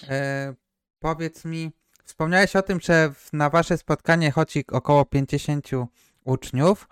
E, 0.09 0.55
powiedz 0.99 1.45
mi, 1.45 1.71
wspomniałeś 2.05 2.57
o 2.57 2.63
tym, 2.63 2.81
że 2.81 3.13
na 3.33 3.51
wasze 3.51 3.79
spotkanie 3.79 4.31
chodzi 4.31 4.65
około 4.73 5.05
50 5.05 5.71
uczniów, 6.25 6.89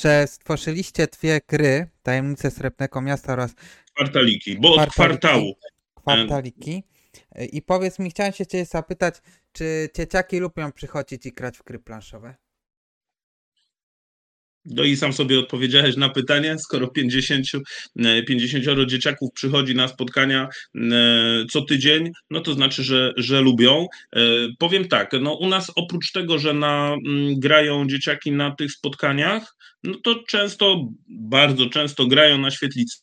że 0.00 0.26
stworzyliście 0.26 1.06
dwie 1.06 1.40
gry, 1.48 1.88
Tajemnice 2.02 2.50
Srebrnego 2.50 3.00
Miasta 3.00 3.32
oraz 3.32 3.54
Kwartaliki, 3.94 4.58
bo 4.60 4.74
od 4.74 4.90
kwartału. 4.90 5.54
Kwartaliki. 5.94 6.84
E, 7.32 7.44
I 7.44 7.62
powiedz 7.62 7.98
mi, 7.98 8.10
chciałem 8.10 8.32
się 8.32 8.46
cię 8.46 8.64
zapytać, 8.64 9.14
czy 9.52 9.88
dzieciaki 9.96 10.38
lubią 10.38 10.72
przychodzić 10.72 11.26
i 11.26 11.32
grać 11.32 11.58
w 11.58 11.64
gry 11.64 11.78
planszowe? 11.78 12.34
No 14.64 14.84
i 14.84 14.96
sam 14.96 15.12
sobie 15.12 15.38
odpowiedziałeś 15.38 15.96
na 15.96 16.08
pytanie, 16.08 16.58
skoro 16.58 16.88
50, 16.88 17.46
50 18.26 18.68
e, 18.68 18.86
dzieciaków 18.86 19.30
przychodzi 19.34 19.74
na 19.74 19.88
spotkania 19.88 20.48
e, 20.74 20.80
co 21.50 21.62
tydzień, 21.62 22.10
no 22.30 22.40
to 22.40 22.54
znaczy, 22.54 22.84
że, 22.84 23.12
że 23.16 23.40
lubią. 23.40 23.86
E, 24.16 24.20
powiem 24.58 24.88
tak, 24.88 25.12
no 25.20 25.34
u 25.34 25.48
nas 25.48 25.72
oprócz 25.76 26.12
tego, 26.12 26.38
że 26.38 26.54
na, 26.54 26.96
mm, 27.06 27.40
grają 27.40 27.86
dzieciaki 27.86 28.32
na 28.32 28.54
tych 28.54 28.72
spotkaniach, 28.72 29.54
no 29.84 29.94
to 30.04 30.22
często, 30.28 30.88
bardzo 31.08 31.66
często 31.66 32.06
grają 32.06 32.38
na 32.38 32.50
świetlicy. 32.50 32.98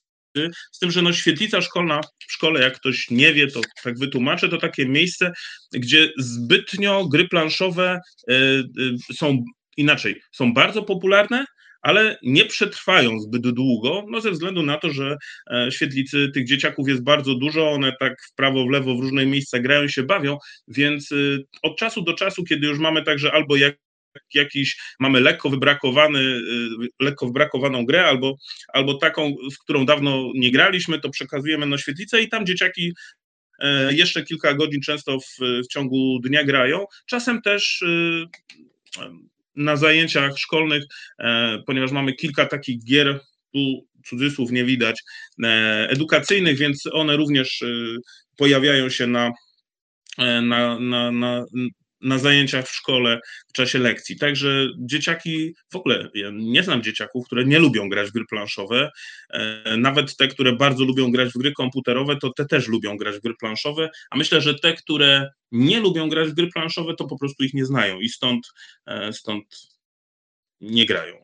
Z 0.71 0.79
tym, 0.79 0.91
że 0.91 1.01
no 1.01 1.13
świetlica 1.13 1.61
szkolna 1.61 2.01
w 2.27 2.33
szkole, 2.33 2.61
jak 2.61 2.79
ktoś 2.79 3.09
nie 3.09 3.33
wie, 3.33 3.47
to 3.47 3.61
tak 3.83 3.99
wytłumaczę, 3.99 4.49
to 4.49 4.57
takie 4.57 4.85
miejsce, 4.85 5.31
gdzie 5.73 6.09
zbytnio 6.17 7.07
gry 7.07 7.27
planszowe 7.27 7.99
są 9.13 9.43
inaczej, 9.77 10.21
są 10.31 10.53
bardzo 10.53 10.83
popularne, 10.83 11.45
ale 11.85 12.17
nie 12.23 12.45
przetrwają 12.45 13.19
zbyt 13.19 13.49
długo, 13.49 14.05
no 14.09 14.21
ze 14.21 14.31
względu 14.31 14.63
na 14.63 14.77
to, 14.77 14.89
że 14.89 15.17
e, 15.51 15.71
świetlicy 15.71 16.31
tych 16.33 16.47
dzieciaków 16.47 16.87
jest 16.87 17.03
bardzo 17.03 17.35
dużo, 17.35 17.71
one 17.71 17.93
tak 17.99 18.13
w 18.21 18.35
prawo, 18.35 18.65
w 18.65 18.69
lewo, 18.69 18.95
w 18.95 18.99
różne 18.99 19.25
miejsca 19.25 19.59
grają 19.59 19.87
się, 19.87 20.03
bawią, 20.03 20.37
więc 20.67 21.11
y, 21.11 21.45
od 21.61 21.77
czasu 21.77 22.01
do 22.01 22.13
czasu, 22.13 22.43
kiedy 22.43 22.67
już 22.67 22.79
mamy 22.79 23.03
także 23.03 23.31
albo 23.31 23.55
jak 23.55 23.75
jakiś, 24.33 24.77
mamy 24.99 25.19
lekko 25.19 25.49
wybrakowany, 25.49 26.19
y, 26.19 26.87
lekko 26.99 27.25
wybrakowaną 27.25 27.85
grę, 27.85 28.05
albo, 28.05 28.35
albo 28.73 28.93
taką, 28.93 29.35
z 29.51 29.57
którą 29.57 29.85
dawno 29.85 30.31
nie 30.35 30.51
graliśmy, 30.51 30.99
to 30.99 31.09
przekazujemy 31.09 31.65
na 31.65 31.77
świetlicę 31.77 32.21
i 32.21 32.29
tam 32.29 32.45
dzieciaki 32.45 32.93
e, 33.59 33.93
jeszcze 33.93 34.23
kilka 34.23 34.53
godzin 34.53 34.81
często 34.81 35.19
w, 35.19 35.63
w 35.65 35.67
ciągu 35.67 36.19
dnia 36.23 36.43
grają. 36.43 36.85
Czasem 37.05 37.41
też 37.41 37.81
y, 37.81 38.25
na 39.55 39.75
zajęciach 39.75 40.37
szkolnych, 40.39 40.83
e, 41.19 41.59
ponieważ 41.65 41.91
mamy 41.91 42.13
kilka 42.13 42.45
takich 42.45 42.83
gier, 42.83 43.19
tu 43.53 43.59
cudzysłów 44.05 44.51
nie 44.51 44.65
widać, 44.65 45.03
e, 45.43 45.47
edukacyjnych, 45.89 46.57
więc 46.57 46.83
one 46.91 47.17
również 47.17 47.61
e, 47.61 47.67
pojawiają 48.37 48.89
się 48.89 49.07
na, 49.07 49.31
na, 50.17 50.79
na, 50.79 51.11
na, 51.11 51.45
na 52.01 52.17
zajęciach 52.17 52.67
w 52.67 52.75
szkole 52.75 53.19
w 53.47 53.53
czasie 53.53 53.79
lekcji. 53.79 54.17
Także 54.17 54.67
dzieciaki, 54.77 55.55
w 55.71 55.75
ogóle 55.75 56.09
ja 56.13 56.29
nie 56.33 56.63
znam 56.63 56.83
dzieciaków, 56.83 57.25
które 57.25 57.45
nie 57.45 57.59
lubią 57.59 57.89
grać 57.89 58.09
w 58.09 58.11
gry 58.11 58.25
planszowe. 58.29 58.91
E, 59.29 59.77
nawet 59.77 60.17
te, 60.17 60.27
które 60.27 60.55
bardzo 60.55 60.83
lubią 60.83 61.11
grać 61.11 61.29
w 61.29 61.37
gry 61.37 61.51
komputerowe, 61.51 62.17
to 62.17 62.33
te 62.33 62.45
też 62.45 62.67
lubią 62.67 62.97
grać 62.97 63.15
w 63.15 63.21
gry 63.21 63.33
planszowe, 63.39 63.89
a 64.09 64.17
myślę, 64.17 64.41
że 64.41 64.59
te, 64.59 64.73
które 64.73 65.29
nie 65.51 65.79
lubią 65.79 66.09
grać 66.09 66.29
w 66.29 66.33
gry 66.33 66.47
planszowe, 66.47 66.95
to 66.95 67.07
po 67.07 67.17
prostu 67.17 67.43
ich 67.43 67.53
nie 67.53 67.65
znają 67.65 67.99
i 67.99 68.09
stąd, 68.09 68.47
e, 68.85 69.13
stąd 69.13 69.45
nie 70.61 70.85
grają. 70.85 71.15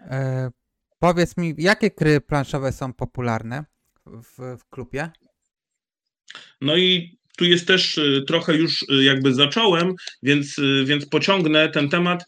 E, 0.00 0.50
powiedz 0.98 1.36
mi, 1.36 1.54
jakie 1.58 1.90
gry 1.90 2.20
planszowe 2.20 2.72
są 2.72 2.92
popularne 2.92 3.64
w, 4.06 4.58
w 4.58 4.68
klubie? 4.70 5.10
No 6.60 6.76
i 6.76 7.18
tu 7.36 7.44
jest 7.44 7.66
też 7.66 7.98
y, 7.98 8.24
trochę 8.26 8.56
już 8.56 8.82
y, 8.82 9.04
jakby 9.04 9.34
zacząłem, 9.34 9.94
więc, 10.22 10.58
y, 10.58 10.84
więc 10.86 11.06
pociągnę 11.06 11.68
ten 11.68 11.88
temat. 11.88 12.24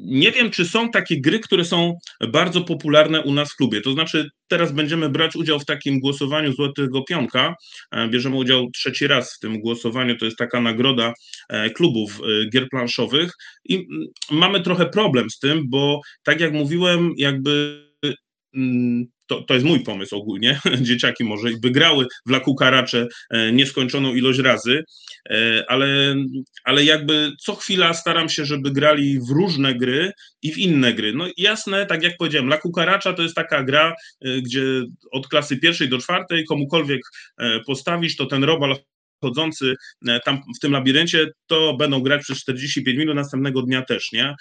Nie 0.00 0.32
wiem, 0.32 0.50
czy 0.50 0.64
są 0.64 0.90
takie 0.90 1.20
gry, 1.20 1.40
które 1.40 1.64
są 1.64 1.98
bardzo 2.28 2.60
popularne 2.60 3.22
u 3.22 3.32
nas 3.32 3.52
w 3.52 3.56
klubie. 3.56 3.80
To 3.80 3.92
znaczy, 3.92 4.30
teraz 4.48 4.72
będziemy 4.72 5.08
brać 5.08 5.36
udział 5.36 5.60
w 5.60 5.64
takim 5.64 6.00
głosowaniu 6.00 6.52
Złotego 6.52 7.02
Pionka. 7.02 7.54
E, 7.90 8.08
bierzemy 8.08 8.36
udział 8.36 8.70
trzeci 8.70 9.06
raz 9.06 9.34
w 9.34 9.38
tym 9.38 9.60
głosowaniu. 9.60 10.16
To 10.16 10.24
jest 10.24 10.36
taka 10.36 10.60
nagroda 10.60 11.12
e, 11.48 11.70
klubów 11.70 12.20
e, 12.20 12.50
gier 12.50 12.68
planszowych. 12.68 13.32
I 13.64 13.74
mm, 13.74 14.06
mamy 14.30 14.60
trochę 14.60 14.86
problem 14.86 15.30
z 15.30 15.38
tym, 15.38 15.62
bo 15.68 16.00
tak 16.22 16.40
jak 16.40 16.52
mówiłem, 16.52 17.12
jakby 17.16 17.83
to, 19.26 19.42
to 19.42 19.54
jest 19.54 19.66
mój 19.66 19.80
pomysł 19.80 20.16
ogólnie, 20.16 20.60
dzieciaki 20.80 21.24
może 21.24 21.48
by 21.60 21.70
grały 21.70 22.06
w 22.26 22.30
lakukaracze 22.30 23.08
nieskończoną 23.52 24.14
ilość 24.14 24.38
razy, 24.38 24.84
e, 25.30 25.64
ale, 25.68 26.16
ale 26.64 26.84
jakby 26.84 27.32
co 27.40 27.54
chwila 27.54 27.94
staram 27.94 28.28
się, 28.28 28.44
żeby 28.44 28.70
grali 28.70 29.20
w 29.20 29.30
różne 29.30 29.74
gry 29.74 30.12
i 30.42 30.52
w 30.52 30.58
inne 30.58 30.94
gry. 30.94 31.12
No 31.12 31.26
jasne, 31.36 31.86
tak 31.86 32.02
jak 32.02 32.16
powiedziałem, 32.16 32.48
lakukaracza 32.48 33.12
to 33.12 33.22
jest 33.22 33.34
taka 33.34 33.64
gra, 33.64 33.94
e, 34.24 34.42
gdzie 34.42 34.62
od 35.12 35.28
klasy 35.28 35.56
pierwszej 35.56 35.88
do 35.88 35.98
czwartej 35.98 36.44
komukolwiek 36.44 37.00
e, 37.38 37.60
postawisz, 37.66 38.16
to 38.16 38.26
ten 38.26 38.44
robal 38.44 38.76
chodzący 39.20 39.74
tam 40.24 40.42
w 40.56 40.60
tym 40.60 40.72
labiryncie, 40.72 41.30
to 41.46 41.76
będą 41.76 42.00
grać 42.00 42.22
przez 42.22 42.38
45 42.38 42.98
minut, 42.98 43.16
następnego 43.16 43.62
dnia 43.62 43.82
też, 43.82 44.12
nie? 44.12 44.34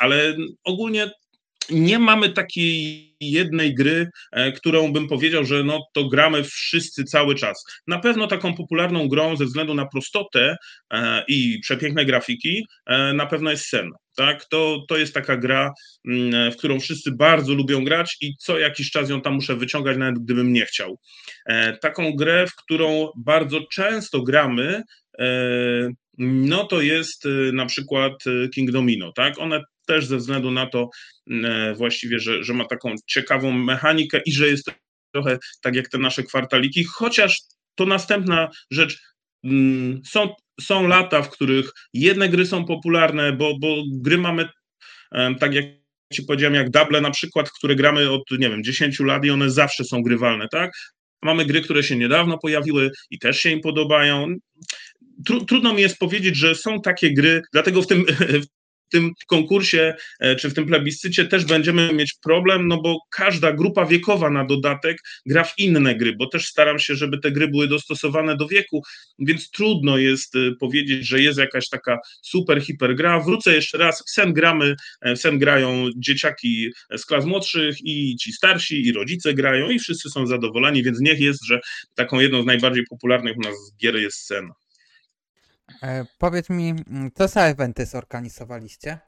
Ale 0.00 0.36
ogólnie 0.64 1.10
nie 1.70 1.98
mamy 1.98 2.28
takiej 2.28 3.12
jednej 3.20 3.74
gry, 3.74 4.10
e, 4.32 4.52
którą 4.52 4.92
bym 4.92 5.08
powiedział, 5.08 5.44
że 5.44 5.64
no 5.64 5.86
to 5.94 6.08
gramy 6.08 6.44
wszyscy 6.44 7.04
cały 7.04 7.34
czas. 7.34 7.64
Na 7.86 7.98
pewno 7.98 8.26
taką 8.26 8.54
popularną 8.54 9.08
grą 9.08 9.36
ze 9.36 9.44
względu 9.44 9.74
na 9.74 9.86
prostotę 9.86 10.56
e, 10.92 11.24
i 11.28 11.58
przepiękne 11.62 12.04
grafiki 12.04 12.66
e, 12.86 13.12
na 13.12 13.26
pewno 13.26 13.50
jest 13.50 13.64
Sen. 13.64 13.90
Tak, 14.16 14.44
to, 14.44 14.84
to 14.88 14.96
jest 14.96 15.14
taka 15.14 15.36
gra, 15.36 15.72
mm, 16.08 16.52
w 16.52 16.56
którą 16.56 16.80
wszyscy 16.80 17.12
bardzo 17.12 17.54
lubią 17.54 17.84
grać 17.84 18.16
i 18.20 18.36
co 18.36 18.58
jakiś 18.58 18.90
czas 18.90 19.10
ją 19.10 19.20
tam 19.20 19.34
muszę 19.34 19.56
wyciągać, 19.56 19.96
nawet 19.96 20.18
gdybym 20.18 20.52
nie 20.52 20.66
chciał. 20.66 20.98
Taką 21.80 22.12
grę, 22.12 22.46
w 22.46 22.56
którą 22.56 23.08
bardzo 23.16 23.60
często 23.72 24.22
gramy, 24.22 24.82
no 26.18 26.64
to 26.64 26.80
jest 26.80 27.24
na 27.52 27.66
przykład 27.66 28.12
King 28.54 28.70
Domino, 28.70 29.12
tak? 29.12 29.38
One 29.38 29.60
też 29.86 30.06
ze 30.06 30.16
względu 30.16 30.50
na 30.50 30.66
to 30.66 30.90
e, 31.30 31.74
właściwie, 31.74 32.18
że, 32.18 32.44
że 32.44 32.54
ma 32.54 32.64
taką 32.64 32.94
ciekawą 33.06 33.52
mechanikę 33.52 34.20
i 34.26 34.32
że 34.32 34.48
jest 34.48 34.70
trochę 35.14 35.38
tak 35.62 35.74
jak 35.74 35.88
te 35.88 35.98
nasze 35.98 36.22
kwartaliki, 36.22 36.84
chociaż 36.84 37.40
to 37.74 37.86
następna 37.86 38.50
rzecz, 38.70 39.02
mm, 39.44 40.00
są, 40.06 40.34
są 40.60 40.86
lata, 40.86 41.22
w 41.22 41.30
których 41.30 41.70
jedne 41.94 42.28
gry 42.28 42.46
są 42.46 42.64
popularne, 42.64 43.32
bo, 43.32 43.58
bo 43.58 43.76
gry 43.92 44.18
mamy, 44.18 44.48
tak 45.40 45.54
jak 45.54 45.64
ci 46.12 46.22
powiedziałem, 46.22 46.54
jak 46.54 46.70
Double 46.70 47.00
na 47.00 47.10
przykład, 47.10 47.50
które 47.50 47.76
gramy 47.76 48.10
od, 48.10 48.22
nie 48.30 48.50
wiem, 48.50 48.64
10 48.64 49.00
lat 49.00 49.24
i 49.24 49.30
one 49.30 49.50
zawsze 49.50 49.84
są 49.84 50.02
grywalne, 50.02 50.48
tak? 50.48 50.72
Mamy 51.22 51.44
gry, 51.44 51.60
które 51.62 51.82
się 51.82 51.96
niedawno 51.96 52.38
pojawiły 52.38 52.90
i 53.10 53.18
też 53.18 53.40
się 53.40 53.50
im 53.50 53.60
podobają. 53.60 54.26
Trudno 55.48 55.74
mi 55.74 55.82
jest 55.82 55.98
powiedzieć, 55.98 56.36
że 56.36 56.54
są 56.54 56.80
takie 56.80 57.14
gry, 57.14 57.42
dlatego 57.52 57.82
w 57.82 57.86
tym, 57.86 58.04
tym 58.92 59.12
konkursie 59.26 59.94
e, 60.20 60.36
czy 60.36 60.50
w 60.50 60.54
tym 60.54 60.66
plebiscycie 60.66 61.24
też 61.24 61.44
będziemy 61.44 61.92
mieć 61.92 62.14
problem, 62.22 62.68
no 62.68 62.80
bo 62.80 62.98
każda 63.10 63.52
grupa 63.52 63.86
wiekowa 63.86 64.30
na 64.30 64.44
dodatek 64.44 64.98
gra 65.26 65.44
w 65.44 65.58
inne 65.58 65.94
gry, 65.94 66.16
bo 66.16 66.26
też 66.26 66.46
staram 66.46 66.78
się, 66.78 66.94
żeby 66.94 67.18
te 67.18 67.30
gry 67.30 67.48
były 67.48 67.68
dostosowane 67.68 68.36
do 68.36 68.48
wieku, 68.48 68.82
więc 69.18 69.50
trudno 69.50 69.98
jest 69.98 70.36
e, 70.36 70.38
powiedzieć, 70.60 71.06
że 71.06 71.20
jest 71.20 71.38
jakaś 71.38 71.68
taka 71.68 71.98
super, 72.22 72.62
hiper 72.62 72.96
gra. 72.96 73.20
Wrócę 73.20 73.54
jeszcze 73.54 73.78
raz, 73.78 74.04
sen 74.06 74.32
gramy, 74.32 74.76
e, 75.02 75.16
sen 75.16 75.38
grają 75.38 75.88
dzieciaki 75.96 76.68
z 76.96 77.06
klas 77.06 77.24
młodszych 77.24 77.76
i 77.84 78.16
ci 78.16 78.32
starsi 78.32 78.86
i 78.86 78.92
rodzice 78.92 79.34
grają 79.34 79.70
i 79.70 79.78
wszyscy 79.78 80.10
są 80.10 80.26
zadowoleni, 80.26 80.82
więc 80.82 81.00
niech 81.00 81.20
jest, 81.20 81.44
że 81.44 81.60
taką 81.94 82.20
jedną 82.20 82.42
z 82.42 82.46
najbardziej 82.46 82.84
popularnych 82.90 83.36
u 83.36 83.40
nas 83.40 83.54
gier 83.82 83.96
jest 83.96 84.26
sen. 84.26 84.61
E, 85.82 86.04
powiedz 86.18 86.50
mi, 86.50 86.70
mm, 86.70 87.10
co 87.14 87.28
za 87.28 87.42
eventy 87.42 87.86
zorganizowaliście? 87.86 88.98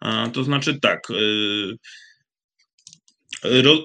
A, 0.00 0.28
to 0.28 0.44
znaczy 0.44 0.80
tak. 0.80 1.10
Y, 1.10 1.76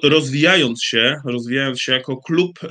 rozwijając 0.04 0.84
się, 0.84 1.16
rozwijając 1.26 1.82
się 1.82 1.92
jako 1.92 2.18
klub, 2.18 2.64
y, 2.64 2.68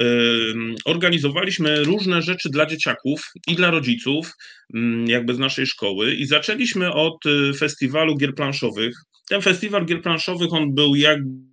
organizowaliśmy 0.84 1.84
różne 1.84 2.22
rzeczy 2.22 2.48
dla 2.50 2.66
dzieciaków 2.66 3.20
i 3.46 3.54
dla 3.54 3.70
rodziców, 3.70 4.32
mm, 4.74 5.06
jakby 5.06 5.34
z 5.34 5.38
naszej 5.38 5.66
szkoły, 5.66 6.14
i 6.14 6.26
zaczęliśmy 6.26 6.92
od 6.92 7.26
y, 7.26 7.52
festiwalu 7.58 8.16
gier 8.16 8.34
planszowych. 8.34 8.94
Ten 9.28 9.42
festiwal 9.42 9.84
gier 9.84 10.02
planszowych 10.02 10.52
on 10.52 10.74
był 10.74 10.94
jakby 10.94 11.49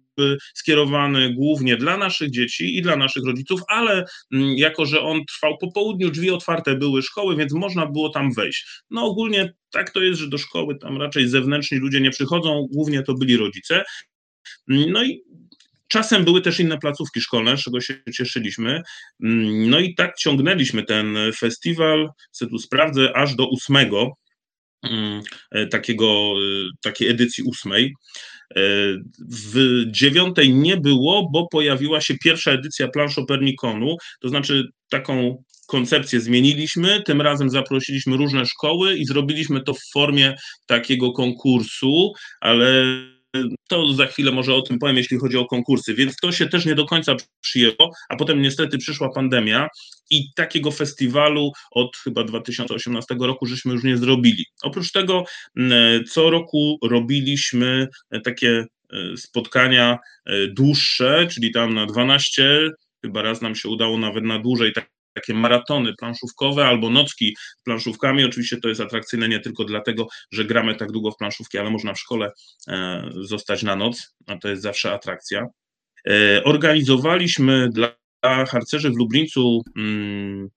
skierowany 0.54 1.34
głównie 1.34 1.78
dla 1.78 1.98
naszych 1.98 2.32
dzieci 2.32 2.78
i 2.78 2.82
dla 2.82 2.96
naszych 2.96 3.26
rodziców, 3.26 3.62
ale 3.68 4.06
mm, 4.34 4.58
jako, 4.58 4.86
że 4.86 5.02
on 5.02 5.26
trwał 5.26 5.58
po 5.58 5.72
południu, 5.72 6.12
drzwi 6.12 6.32
otwarte 6.32 6.76
były 6.76 7.02
szkoły, 7.02 7.36
więc 7.36 7.54
można 7.54 7.86
było 7.86 8.10
tam 8.10 8.34
wejść. 8.34 8.68
No 8.90 9.06
ogólnie 9.06 9.54
tak 9.72 9.90
to 9.90 10.02
jest, 10.02 10.20
że 10.20 10.28
do 10.28 10.38
szkoły 10.38 10.78
tam 10.82 11.02
raczej 11.02 11.28
zewnętrzni 11.28 11.78
ludzie 11.78 12.02
nie 12.02 12.12
przychodzą, 12.12 12.68
głównie 12.72 13.04
to 13.04 13.14
byli 13.14 13.38
rodzice. 13.38 13.84
No 14.68 15.04
i 15.04 15.22
Czasem 15.88 16.26
były 16.26 16.42
też 16.42 16.60
inne 16.60 16.78
placówki 16.78 17.22
szkolne, 17.22 17.58
z 17.58 17.64
czego 17.64 17.82
się 17.82 18.04
cieszyliśmy. 18.14 18.82
Mm, 19.24 19.70
no 19.70 19.80
i 19.80 19.96
tak 19.96 20.16
ciągnęliśmy 20.16 20.84
ten 20.84 21.18
festiwal, 21.40 22.10
sobie 22.32 22.52
tu 22.52 22.60
sprawdzę, 22.60 23.18
aż 23.18 23.36
do 23.36 23.50
ósmego, 23.50 24.12
mm, 24.84 25.22
e, 25.52 25.68
takiego, 25.68 26.08
e, 26.08 26.70
takiej 26.82 27.10
edycji 27.10 27.44
ósmej. 27.44 27.94
E, 28.56 28.60
w 29.30 29.84
dziewiątej 29.92 30.54
nie 30.54 30.78
było, 30.78 31.30
bo 31.30 31.48
pojawiła 31.48 32.02
się 32.02 32.18
pierwsza 32.18 32.52
edycja 32.52 32.88
plansz 32.88 33.18
Opernikonu, 33.18 33.96
to 34.22 34.30
znaczy 34.30 34.64
taką 34.90 35.44
koncepcję 35.68 36.22
zmieniliśmy, 36.22 37.04
tym 37.04 37.22
razem 37.22 37.50
zaprosiliśmy 37.50 38.18
różne 38.18 38.46
szkoły 38.46 38.98
i 38.98 39.06
zrobiliśmy 39.06 39.64
to 39.64 39.74
w 39.74 39.92
formie 39.94 40.36
takiego 40.66 41.12
konkursu, 41.12 42.12
ale 42.42 42.84
to 43.68 43.94
za 43.94 44.06
chwilę 44.06 44.32
może 44.32 44.54
o 44.54 44.62
tym 44.62 44.80
powiem, 44.80 44.98
jeśli 44.98 45.18
chodzi 45.18 45.38
o 45.38 45.46
konkursy, 45.46 45.94
więc 45.94 46.16
to 46.16 46.32
się 46.32 46.48
też 46.48 46.66
nie 46.66 46.76
do 46.76 46.86
końca 46.86 47.16
przyjęło, 47.42 47.92
a 48.10 48.16
potem 48.16 48.42
niestety 48.42 48.78
przyszła 48.78 49.10
pandemia 49.10 49.68
i 50.10 50.34
takiego 50.36 50.72
festiwalu 50.72 51.52
od 51.72 51.98
chyba 51.98 52.24
2018 52.24 53.16
roku 53.20 53.46
żeśmy 53.46 53.74
już 53.74 53.84
nie 53.84 53.98
zrobili. 53.98 54.46
Oprócz 54.64 54.92
tego 54.92 55.24
co 56.10 56.30
roku 56.30 56.80
robiliśmy 56.84 57.88
takie 58.24 58.66
e, 58.94 59.18
spotkania 59.18 59.98
e, 60.26 60.48
dłuższe, 60.48 61.28
czyli 61.32 61.52
tam 61.52 61.74
na 61.74 61.86
12, 61.86 62.70
chyba 63.02 63.22
raz 63.22 63.42
nam 63.42 63.56
się 63.56 63.70
udało 63.70 63.98
nawet 63.98 64.24
na 64.24 64.40
dłużej, 64.40 64.74
tak 64.74 64.97
takie 65.18 65.34
maratony 65.34 65.94
planszówkowe 66.00 66.66
albo 66.66 66.90
nocki 66.90 67.36
z 67.60 67.64
planszówkami. 67.64 68.24
Oczywiście 68.24 68.58
to 68.58 68.70
jest 68.70 68.82
atrakcyjne 68.82 69.30
nie 69.30 69.40
tylko 69.40 69.64
dlatego, 69.64 70.08
że 70.32 70.46
gramy 70.46 70.76
tak 70.76 70.92
długo 70.92 71.12
w 71.12 71.18
planszówki, 71.18 71.58
ale 71.58 71.70
można 71.70 71.94
w 71.94 72.00
szkole 72.00 72.32
e, 72.68 73.10
zostać 73.22 73.64
na 73.64 73.76
noc, 73.76 74.16
a 74.28 74.38
to 74.38 74.50
jest 74.50 74.62
zawsze 74.62 74.94
atrakcja. 74.94 75.48
E, 76.10 76.44
organizowaliśmy 76.44 77.70
dla 77.70 77.96
harcerzy 78.24 78.90
w 78.90 78.98
Lublińcu 78.98 79.64
mm, 79.78 80.50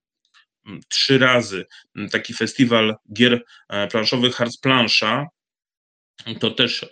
trzy 0.88 1.18
razy 1.18 1.66
taki 2.10 2.34
festiwal 2.34 2.96
gier 3.12 3.44
e, 3.68 3.88
planszowych 3.88 4.34
Harc 4.34 4.56
Plansza, 4.56 5.26
to 6.40 6.50
też 6.50 6.82
y, 6.82 6.86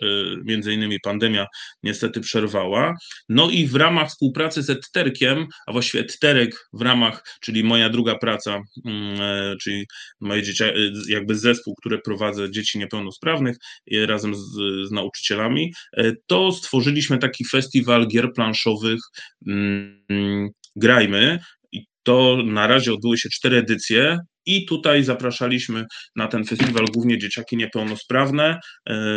między 0.45 0.73
innymi 0.73 0.99
pandemia 0.99 1.47
niestety 1.83 2.19
przerwała. 2.19 2.93
No 3.29 3.49
i 3.49 3.67
w 3.67 3.75
ramach 3.75 4.09
współpracy 4.09 4.63
z 4.63 4.69
Etterkiem, 4.69 5.47
a 5.67 5.71
właściwie 5.71 6.03
Etterek 6.03 6.69
w 6.73 6.81
ramach, 6.81 7.23
czyli 7.41 7.63
moja 7.63 7.89
druga 7.89 8.15
praca, 8.15 8.61
mm, 8.85 9.21
e, 9.21 9.55
czyli 9.61 9.85
moje 10.19 10.43
dzieci, 10.43 10.63
y, 10.63 10.91
jakby 11.07 11.35
zespół, 11.35 11.75
który 11.75 11.99
prowadzę 11.99 12.51
dzieci 12.51 12.79
niepełnosprawnych 12.79 13.57
razem 14.05 14.35
z, 14.35 14.41
z 14.87 14.91
nauczycielami, 14.91 15.73
e, 15.97 16.11
to 16.27 16.51
stworzyliśmy 16.51 17.17
taki 17.17 17.45
festiwal 17.45 18.07
gier 18.07 18.33
planszowych 18.33 18.99
mm, 19.47 20.49
Grajmy. 20.75 21.39
I 21.71 21.85
to 22.03 22.37
na 22.45 22.67
razie 22.67 22.93
odbyły 22.93 23.17
się 23.17 23.29
cztery 23.29 23.57
edycje 23.57 24.19
I 24.49 24.65
tutaj 24.65 25.03
zapraszaliśmy 25.03 25.85
na 26.15 26.27
ten 26.27 26.45
festiwal 26.45 26.85
głównie 26.93 27.17
dzieciaki 27.17 27.57
niepełnosprawne 27.57 28.59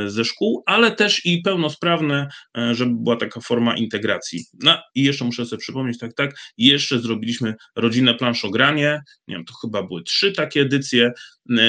ze 0.06 0.24
szkół, 0.24 0.62
ale 0.66 0.90
też 0.90 1.26
i 1.26 1.42
pełnosprawne, 1.42 2.28
żeby 2.72 2.92
była 2.94 3.16
taka 3.16 3.40
forma 3.40 3.76
integracji. 3.76 4.44
No 4.62 4.78
i 4.94 5.02
jeszcze 5.02 5.24
muszę 5.24 5.46
sobie 5.46 5.60
przypomnieć, 5.60 5.98
tak, 5.98 6.14
tak, 6.14 6.34
jeszcze 6.58 6.98
zrobiliśmy 6.98 7.54
rodzinne 7.76 8.14
planszogranie, 8.14 9.00
nie 9.28 9.36
wiem, 9.36 9.44
to 9.44 9.54
chyba 9.54 9.82
były 9.82 10.02
trzy 10.02 10.32
takie 10.32 10.60
edycje, 10.60 11.12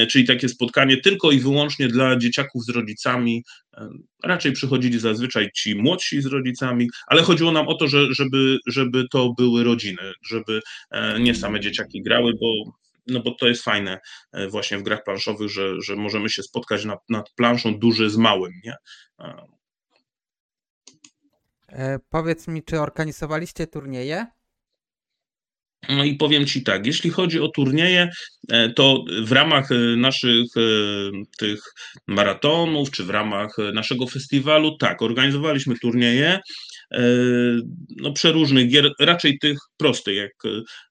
czyli 0.10 0.28
takie 0.28 0.50
spotkanie 0.50 0.98
tylko 0.98 1.32
i 1.32 1.40
wyłącznie 1.40 1.88
dla 1.88 2.18
dzieciaków 2.18 2.66
z 2.66 2.70
rodzicami, 2.70 3.44
raczej 4.24 4.52
przychodzili 4.52 5.00
zazwyczaj 5.00 5.50
ci 5.56 5.76
młodsi 5.76 6.22
z 6.22 6.26
rodzicami, 6.26 6.88
ale 7.08 7.22
chodziło 7.22 7.52
nam 7.52 7.68
o 7.68 7.74
to, 7.74 7.88
że, 7.88 8.14
żeby, 8.14 8.58
żeby 8.68 9.06
to 9.12 9.34
były 9.38 9.64
rodziny, 9.64 10.14
żeby 10.30 10.62
e, 10.92 11.20
nie 11.20 11.36
same 11.36 11.60
dzieciaki 11.60 12.02
grały, 12.02 12.34
bo, 12.42 12.74
no 13.08 13.20
bo 13.20 13.32
to 13.32 13.48
jest 13.48 13.64
fajne 13.64 14.00
e, 14.32 14.48
właśnie 14.48 14.78
w 14.78 14.84
grach 14.84 15.04
planszowych, 15.04 15.50
że, 15.50 15.82
że 15.82 15.96
możemy 15.96 16.30
się 16.30 16.44
spotkać 16.44 16.86
nad, 16.86 17.00
nad 17.10 17.30
planszą 17.36 17.80
duży 17.80 18.10
z 18.10 18.18
małym, 18.18 18.52
nie? 18.64 18.76
E, 21.70 22.00
powiedz 22.10 22.48
mi, 22.48 22.64
czy 22.64 22.80
organizowaliście 22.80 23.68
turnieje? 23.68 24.28
No 25.90 26.04
i 26.04 26.16
powiem 26.16 26.46
Ci 26.46 26.64
tak, 26.64 26.86
jeśli 26.86 27.10
chodzi 27.10 27.40
o 27.40 27.48
turnieje, 27.48 28.10
e, 28.50 28.70
to 28.70 29.04
w 29.24 29.32
ramach 29.32 29.70
naszych 29.98 30.48
tych 31.38 31.60
maratonów, 32.08 32.92
czy 32.92 33.04
w 33.04 33.10
ramach 33.10 33.56
naszego 33.74 34.08
festiwalu, 34.08 34.78
tak, 34.78 35.02
organizowaliśmy 35.02 35.80
turnieje, 35.80 36.40
no 37.98 38.12
przeróżnych 38.14 38.70
gier, 38.70 38.92
raczej 39.00 39.40
tych 39.40 39.58
prostych, 39.78 40.16
jak, 40.16 40.32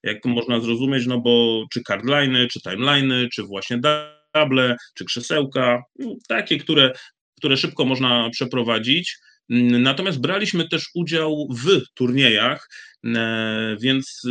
jak 0.03 0.25
można 0.25 0.59
zrozumieć, 0.59 1.05
no 1.05 1.21
bo 1.21 1.65
czy 1.73 1.83
cardliny, 1.83 2.47
czy 2.47 2.61
timeliny, 2.61 3.27
czy 3.33 3.43
właśnie 3.43 3.77
dable, 3.77 4.77
czy 4.95 5.05
krzesełka, 5.05 5.81
no, 5.99 6.15
takie, 6.27 6.57
które, 6.57 6.91
które 7.37 7.57
szybko 7.57 7.85
można 7.85 8.29
przeprowadzić. 8.29 9.17
Natomiast 9.49 10.21
braliśmy 10.21 10.69
też 10.69 10.89
udział 10.95 11.47
w 11.63 11.81
turniejach, 11.93 12.69
e, 13.05 13.77
więc 13.81 14.21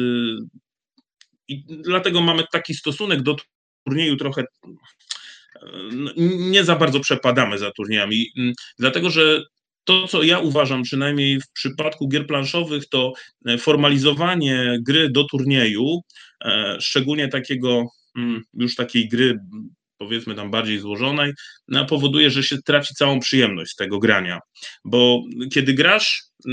i 1.49 1.65
dlatego 1.69 2.21
mamy 2.21 2.45
taki 2.53 2.75
stosunek 2.75 3.23
do 3.23 3.37
turnieju 3.85 4.17
trochę 4.17 4.45
no, 5.93 6.11
nie 6.51 6.65
za 6.65 6.77
bardzo 6.77 7.01
przepadamy 7.01 7.59
za 7.59 7.71
turniejami, 7.71 8.27
dlatego 8.79 9.11
że 9.11 9.43
to, 9.85 10.09
co 10.09 10.23
ja 10.23 10.39
uważam, 10.39 10.83
przynajmniej 10.83 11.41
w 11.41 11.53
przypadku 11.53 12.09
gier 12.09 12.27
planszowych, 12.27 12.89
to 12.89 13.13
e, 13.47 13.59
formalizowanie 13.59 14.79
gry 14.87 15.11
do 15.11 15.25
turnieju, 15.25 16.01
e, 16.45 16.77
szczególnie 16.81 17.29
takiego 17.29 17.87
już 18.55 18.75
takiej 18.75 19.09
gry 19.09 19.39
powiedzmy 20.03 20.35
tam 20.35 20.51
bardziej 20.51 20.79
złożonej, 20.79 21.33
no, 21.69 21.87
powoduje, 21.87 22.31
że 22.31 22.43
się 22.43 22.57
traci 22.63 22.95
całą 22.95 23.21
przyjemność 23.21 23.73
z 23.73 23.77
tego 23.77 23.99
grania. 23.99 24.39
Bo 24.85 25.23
kiedy 25.53 25.75
grasz 25.75 26.23
e, 26.47 26.51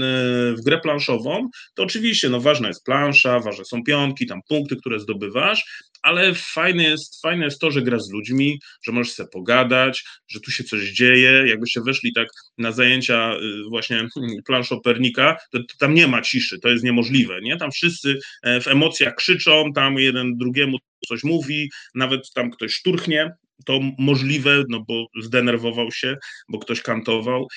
w 0.53 0.61
grę 0.65 0.79
planszową, 0.79 1.49
to 1.75 1.83
oczywiście 1.83 2.29
no, 2.29 2.41
ważna 2.41 2.67
jest 2.67 2.85
plansza, 2.85 3.39
ważne 3.39 3.65
są 3.65 3.83
pionki, 3.83 4.27
tam 4.27 4.39
punkty, 4.49 4.75
które 4.75 4.99
zdobywasz, 4.99 5.63
ale 6.01 6.33
fajne 6.33 6.83
jest, 6.83 7.21
fajne 7.21 7.45
jest 7.45 7.59
to, 7.59 7.71
że 7.71 7.81
grasz 7.81 8.01
z 8.01 8.11
ludźmi, 8.11 8.59
że 8.83 8.91
możesz 8.91 9.13
sobie 9.13 9.29
pogadać, 9.33 10.03
że 10.27 10.39
tu 10.39 10.51
się 10.51 10.63
coś 10.63 10.81
dzieje. 10.89 11.43
Jakbyście 11.47 11.81
weszli 11.81 12.13
tak 12.13 12.27
na 12.57 12.71
zajęcia 12.71 13.33
y, 13.33 13.69
właśnie 13.69 14.07
planszopernika, 14.45 15.37
to, 15.51 15.59
to 15.59 15.77
tam 15.79 15.93
nie 15.93 16.07
ma 16.07 16.21
ciszy, 16.21 16.59
to 16.59 16.69
jest 16.69 16.83
niemożliwe, 16.83 17.41
nie? 17.41 17.57
Tam 17.57 17.71
wszyscy 17.71 18.19
e, 18.43 18.61
w 18.61 18.67
emocjach 18.67 19.15
krzyczą, 19.15 19.73
tam 19.73 19.95
jeden 19.97 20.37
drugiemu 20.37 20.77
coś 21.07 21.23
mówi, 21.23 21.69
nawet 21.95 22.33
tam 22.33 22.51
ktoś 22.51 22.73
szturchnie, 22.73 23.31
to 23.65 23.79
możliwe, 23.97 24.63
no 24.69 24.79
bo 24.87 25.05
zdenerwował 25.21 25.91
się, 25.91 26.17
bo 26.49 26.59
ktoś 26.59 26.81
kantował. 26.81 27.47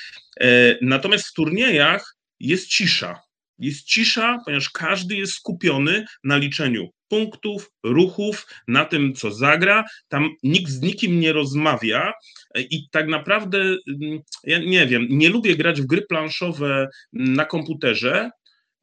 E, 0.40 0.78
natomiast 0.82 1.26
w 1.26 1.32
turniejach 1.32 2.16
jest 2.40 2.68
cisza. 2.68 3.20
Jest 3.58 3.84
cisza, 3.84 4.38
ponieważ 4.44 4.70
każdy 4.70 5.16
jest 5.16 5.32
skupiony 5.32 6.04
na 6.24 6.36
liczeniu 6.36 6.88
punktów, 7.08 7.70
ruchów, 7.84 8.46
na 8.68 8.84
tym, 8.84 9.14
co 9.14 9.30
zagra. 9.30 9.84
Tam 10.08 10.30
nikt 10.42 10.70
z 10.70 10.80
nikim 10.80 11.20
nie 11.20 11.32
rozmawia 11.32 12.12
i 12.56 12.88
tak 12.90 13.08
naprawdę, 13.08 13.58
mm, 13.58 14.20
ja 14.44 14.58
nie 14.58 14.86
wiem, 14.86 15.06
nie 15.10 15.28
lubię 15.28 15.56
grać 15.56 15.82
w 15.82 15.86
gry 15.86 16.02
planszowe 16.02 16.88
na 17.12 17.44
komputerze, 17.44 18.30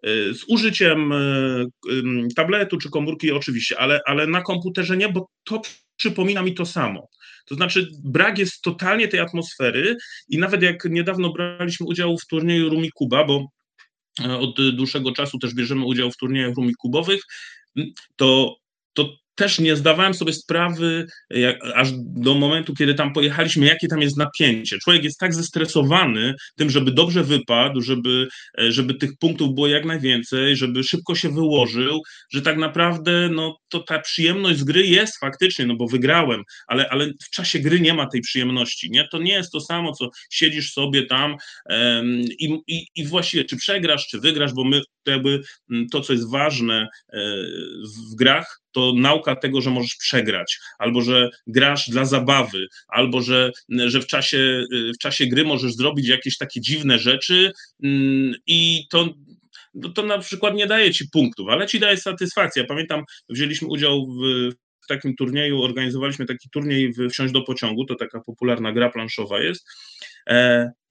z 0.03 0.43
użyciem 0.47 1.11
y, 1.11 1.65
tabletu 2.35 2.77
czy 2.77 2.89
komórki 2.89 3.31
oczywiście, 3.31 3.79
ale, 3.79 3.99
ale 4.05 4.27
na 4.27 4.41
komputerze 4.41 4.97
nie, 4.97 5.09
bo 5.09 5.29
to 5.43 5.61
przypomina 5.97 6.43
mi 6.43 6.53
to 6.53 6.65
samo. 6.65 7.07
To 7.45 7.55
znaczy, 7.55 7.87
brak 8.03 8.37
jest 8.37 8.61
totalnie 8.61 9.07
tej 9.07 9.19
atmosfery 9.19 9.97
i 10.29 10.37
nawet 10.37 10.61
jak 10.61 10.85
niedawno 10.85 11.33
braliśmy 11.33 11.85
udział 11.85 12.17
w 12.17 12.25
turnieju 12.25 12.69
Rumi 12.69 12.89
Kuba, 12.91 13.23
bo 13.23 13.47
e, 14.25 14.37
od 14.37 14.75
dłuższego 14.75 15.11
czasu 15.11 15.39
też 15.39 15.53
bierzemy 15.53 15.85
udział 15.85 16.11
w 16.11 16.17
turniejach 16.17 16.55
Rumi 16.55 16.73
Kubowych, 16.77 17.21
to, 18.15 18.55
to 18.93 19.09
też 19.39 19.59
nie 19.59 19.75
zdawałem 19.75 20.13
sobie 20.13 20.33
sprawy, 20.33 21.05
jak, 21.29 21.59
aż 21.75 21.89
do 21.95 22.35
momentu, 22.35 22.73
kiedy 22.73 22.93
tam 22.93 23.13
pojechaliśmy, 23.13 23.65
jakie 23.65 23.87
tam 23.87 24.01
jest 24.01 24.17
napięcie. 24.17 24.77
Człowiek 24.83 25.03
jest 25.03 25.19
tak 25.19 25.33
zestresowany 25.33 26.33
tym, 26.55 26.69
żeby 26.69 26.91
dobrze 26.91 27.23
wypadł, 27.23 27.81
żeby, 27.81 28.27
e, 28.59 28.71
żeby 28.71 28.93
tych 28.93 29.11
punktów 29.19 29.53
było 29.55 29.67
jak 29.67 29.85
najwięcej, 29.85 30.55
żeby 30.55 30.83
szybko 30.83 31.15
się 31.15 31.29
wyłożył, 31.29 32.01
że 32.33 32.41
tak 32.41 32.57
naprawdę 32.57 33.29
no, 33.29 33.57
to 33.69 33.79
ta 33.79 33.99
przyjemność 33.99 34.59
z 34.59 34.63
gry 34.63 34.87
jest 34.87 35.19
faktycznie, 35.19 35.65
no 35.65 35.75
bo 35.75 35.87
wygrałem, 35.87 36.43
ale, 36.67 36.89
ale 36.89 37.07
w 37.07 37.29
czasie 37.29 37.59
gry 37.59 37.79
nie 37.79 37.93
ma 37.93 38.07
tej 38.07 38.21
przyjemności. 38.21 38.91
Nie? 38.91 39.07
To 39.11 39.19
nie 39.19 39.33
jest 39.33 39.51
to 39.51 39.61
samo, 39.61 39.93
co 39.93 40.09
siedzisz 40.31 40.71
sobie 40.71 41.05
tam 41.05 41.35
um, 41.69 42.21
i, 42.39 42.59
i, 42.67 42.85
i 42.95 43.07
właściwie 43.07 43.45
czy 43.45 43.57
przegrasz, 43.57 44.07
czy 44.07 44.19
wygrasz, 44.19 44.53
bo 44.53 44.63
my 44.63 44.81
jakby 45.05 45.41
to, 45.91 46.01
co 46.01 46.13
jest 46.13 46.31
ważne 46.31 46.87
e, 47.13 47.19
w 48.11 48.15
grach, 48.15 48.59
to 48.71 48.93
nauka 48.95 49.35
tego, 49.35 49.61
że 49.61 49.69
możesz 49.69 49.95
przegrać, 49.95 50.59
albo 50.79 51.01
że 51.01 51.29
grasz 51.47 51.89
dla 51.89 52.05
zabawy, 52.05 52.67
albo 52.87 53.21
że, 53.21 53.51
że 53.69 54.01
w, 54.01 54.07
czasie, 54.07 54.63
w 54.95 54.97
czasie 54.97 55.27
gry 55.27 55.43
możesz 55.43 55.73
zrobić 55.73 56.07
jakieś 56.07 56.37
takie 56.37 56.61
dziwne 56.61 56.99
rzeczy 56.99 57.51
mm, 57.83 58.33
i 58.47 58.87
to, 58.89 59.13
to 59.95 60.03
na 60.03 60.17
przykład 60.17 60.55
nie 60.55 60.67
daje 60.67 60.91
ci 60.91 61.09
punktów, 61.09 61.49
ale 61.49 61.67
ci 61.67 61.79
daje 61.79 61.97
satysfakcję. 61.97 62.63
Pamiętam, 62.63 63.03
wzięliśmy 63.29 63.67
udział 63.67 64.07
w, 64.07 64.53
takim 64.89 65.15
turnieju, 65.15 65.63
organizowaliśmy 65.63 66.25
taki 66.25 66.49
turniej 66.49 66.93
w 66.93 67.09
Wsiąść 67.09 67.33
do 67.33 67.41
pociągu, 67.41 67.85
to 67.85 67.95
taka 67.95 68.19
popularna 68.19 68.71
gra 68.73 68.89
planszowa 68.89 69.41
jest 69.41 69.67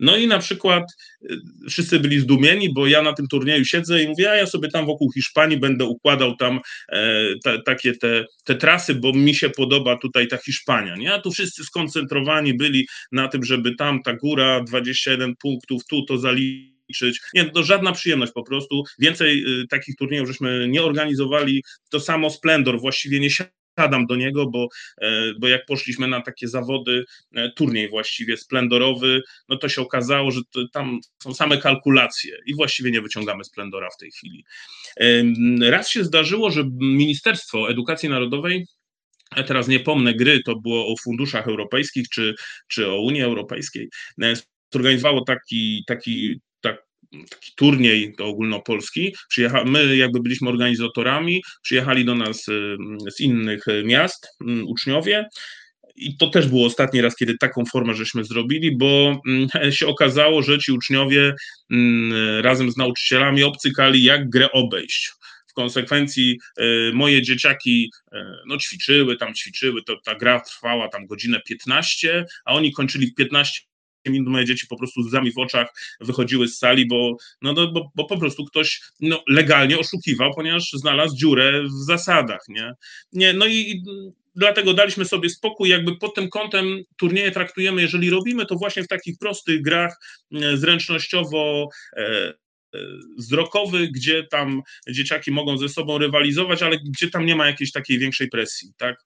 no 0.00 0.16
i 0.16 0.26
na 0.26 0.38
przykład 0.38 0.84
e, 1.30 1.34
wszyscy 1.68 2.00
byli 2.00 2.20
zdumieni, 2.20 2.72
bo 2.74 2.86
ja 2.86 3.02
na 3.02 3.12
tym 3.12 3.28
turnieju 3.28 3.64
siedzę 3.64 4.02
i 4.02 4.08
mówię, 4.08 4.30
a 4.30 4.36
ja 4.36 4.46
sobie 4.46 4.68
tam 4.68 4.86
wokół 4.86 5.12
Hiszpanii 5.12 5.56
będę 5.56 5.84
układał 5.84 6.36
tam 6.36 6.60
e, 6.92 7.24
te, 7.44 7.62
takie 7.62 7.92
te, 7.92 8.24
te 8.44 8.54
trasy, 8.54 8.94
bo 8.94 9.12
mi 9.12 9.34
się 9.34 9.50
podoba 9.50 9.96
tutaj 9.96 10.28
ta 10.28 10.36
Hiszpania. 10.36 10.96
Nie? 10.96 11.14
A 11.14 11.20
tu 11.20 11.30
wszyscy 11.30 11.64
skoncentrowani 11.64 12.54
byli 12.54 12.88
na 13.12 13.28
tym, 13.28 13.44
żeby 13.44 13.74
tam 13.74 14.02
ta 14.02 14.12
góra, 14.12 14.60
21 14.60 15.36
punktów, 15.36 15.82
tu 15.86 16.02
to 16.02 16.18
zaliczyć. 16.18 17.20
Nie, 17.34 17.44
to 17.44 17.62
żadna 17.62 17.92
przyjemność 17.92 18.32
po 18.32 18.42
prostu. 18.42 18.84
Więcej 18.98 19.44
takich 19.70 19.96
turniejów 19.96 20.28
żeśmy 20.28 20.68
nie 20.68 20.82
organizowali. 20.82 21.62
To 21.90 22.00
samo 22.00 22.30
Splendor 22.30 22.80
właściwie 22.80 23.20
nie 23.20 23.30
siadam 23.78 24.06
do 24.06 24.16
niego, 24.16 24.46
bo, 24.46 24.68
e, 25.00 25.32
bo 25.38 25.48
jak 25.48 25.66
poszliśmy 25.66 26.08
na 26.08 26.20
takie 26.20 26.48
zawody, 26.48 27.04
e, 27.34 27.50
turniej 27.52 27.88
właściwie 27.88 28.36
splendorowy, 28.36 29.22
no 29.48 29.56
to 29.56 29.68
się 29.68 29.82
okazało, 29.82 30.30
że 30.30 30.40
tam 30.72 31.00
są 31.22 31.34
same 31.34 31.58
kalkulacje 31.58 32.36
i 32.46 32.54
właściwie 32.54 32.90
nie 32.90 33.00
wyciągamy 33.00 33.44
splendora 33.44 33.88
w 33.90 34.00
tej 34.00 34.10
chwili. 34.10 34.44
Raz 35.60 35.90
się 35.90 36.04
zdarzyło, 36.04 36.50
że 36.50 36.64
Ministerstwo 36.80 37.70
Edukacji 37.70 38.08
Narodowej 38.08 38.66
ja 39.36 39.42
teraz 39.42 39.68
nie 39.68 39.80
pomnę 39.80 40.14
gry, 40.14 40.42
to 40.42 40.56
było 40.56 40.92
o 40.92 40.94
funduszach 40.96 41.48
europejskich 41.48 42.08
czy, 42.08 42.34
czy 42.68 42.90
o 42.90 43.00
Unii 43.00 43.22
Europejskiej, 43.22 43.88
e, 44.22 44.34
zorganizowało 44.72 45.24
taki, 45.24 45.84
taki 45.86 46.40
taki 47.12 47.52
turniej 47.56 48.14
to 48.18 48.26
ogólnopolski. 48.26 49.14
Przyjecha, 49.28 49.64
my 49.64 49.96
jakby 49.96 50.20
byliśmy 50.20 50.48
organizatorami, 50.48 51.42
przyjechali 51.62 52.04
do 52.04 52.14
nas 52.14 52.48
y, 52.48 52.76
z 53.10 53.20
innych 53.20 53.64
miast 53.84 54.28
mm, 54.40 54.68
uczniowie. 54.68 55.28
I 55.96 56.16
to 56.16 56.30
też 56.30 56.48
było 56.48 56.66
ostatni 56.66 57.00
raz, 57.00 57.16
kiedy 57.16 57.38
taką 57.38 57.64
formę 57.64 57.94
żeśmy 57.94 58.24
zrobili, 58.24 58.76
bo 58.76 59.22
mm, 59.28 59.48
się 59.72 59.86
okazało, 59.86 60.42
że 60.42 60.58
ci 60.58 60.72
uczniowie 60.72 61.34
mm, 61.70 62.40
razem 62.40 62.70
z 62.70 62.76
nauczycielami 62.76 63.42
obcykali, 63.42 64.02
jak 64.04 64.30
grę 64.30 64.52
obejść 64.52 65.10
w 65.46 65.52
konsekwencji 65.52 66.38
y, 66.60 66.90
moje 66.94 67.22
dzieciaki 67.22 67.90
y, 68.12 68.16
no, 68.46 68.56
ćwiczyły, 68.58 69.16
tam 69.16 69.34
ćwiczyły, 69.34 69.82
to 69.82 69.96
ta 70.04 70.14
gra 70.14 70.40
trwała 70.40 70.88
tam 70.88 71.06
godzinę 71.06 71.40
15, 71.48 72.24
a 72.44 72.52
oni 72.54 72.72
kończyli 72.72 73.06
w 73.06 73.14
15 73.14 73.67
minut 74.08 74.28
moje 74.28 74.44
dzieci 74.44 74.66
po 74.66 74.76
prostu 74.76 75.02
z 75.02 75.06
łzami 75.06 75.32
w 75.32 75.38
oczach 75.38 75.68
wychodziły 76.00 76.48
z 76.48 76.58
sali, 76.58 76.86
bo, 76.86 77.16
no, 77.42 77.52
no, 77.52 77.72
bo, 77.72 77.90
bo 77.94 78.04
po 78.04 78.18
prostu 78.18 78.44
ktoś 78.44 78.80
no, 79.00 79.22
legalnie 79.28 79.78
oszukiwał, 79.78 80.30
ponieważ 80.34 80.70
znalazł 80.72 81.16
dziurę 81.16 81.62
w 81.62 81.84
zasadach, 81.86 82.40
nie? 82.48 82.72
nie 83.12 83.32
no 83.32 83.46
i 83.46 83.82
dlatego 84.36 84.74
daliśmy 84.74 85.04
sobie 85.04 85.30
spokój, 85.30 85.68
jakby 85.68 85.96
pod 85.96 86.14
tym 86.14 86.28
kątem 86.28 86.82
turnieje 86.96 87.30
traktujemy, 87.30 87.82
jeżeli 87.82 88.10
robimy 88.10 88.46
to 88.46 88.54
właśnie 88.54 88.82
w 88.82 88.88
takich 88.88 89.18
prostych 89.18 89.62
grach 89.62 89.96
zręcznościowo 90.54 91.68
wzrokowych, 93.18 93.90
gdzie 93.92 94.24
tam 94.24 94.62
dzieciaki 94.90 95.30
mogą 95.30 95.58
ze 95.58 95.68
sobą 95.68 95.98
rywalizować, 95.98 96.62
ale 96.62 96.78
gdzie 96.78 97.10
tam 97.10 97.26
nie 97.26 97.36
ma 97.36 97.46
jakiejś 97.46 97.72
takiej 97.72 97.98
większej 97.98 98.28
presji, 98.28 98.72
tak? 98.76 99.04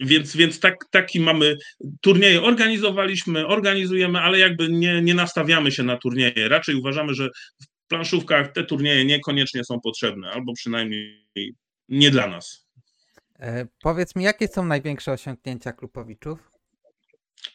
Więc, 0.00 0.36
więc 0.36 0.60
tak, 0.60 0.84
taki 0.90 1.20
mamy 1.20 1.56
turnieje. 2.00 2.42
Organizowaliśmy, 2.42 3.46
organizujemy, 3.46 4.20
ale 4.20 4.38
jakby 4.38 4.68
nie, 4.68 5.02
nie 5.02 5.14
nastawiamy 5.14 5.72
się 5.72 5.82
na 5.82 5.96
turnieje. 5.96 6.48
Raczej 6.48 6.74
uważamy, 6.74 7.14
że 7.14 7.28
w 7.60 7.88
planszówkach 7.88 8.52
te 8.52 8.64
turnieje 8.64 9.04
niekoniecznie 9.04 9.64
są 9.64 9.80
potrzebne, 9.80 10.30
albo 10.30 10.52
przynajmniej 10.52 11.26
nie 11.88 12.10
dla 12.10 12.26
nas. 12.26 12.66
E, 13.38 13.66
powiedz 13.82 14.16
mi, 14.16 14.24
jakie 14.24 14.48
są 14.48 14.64
największe 14.64 15.12
osiągnięcia 15.12 15.72
klubowiczów? 15.72 16.38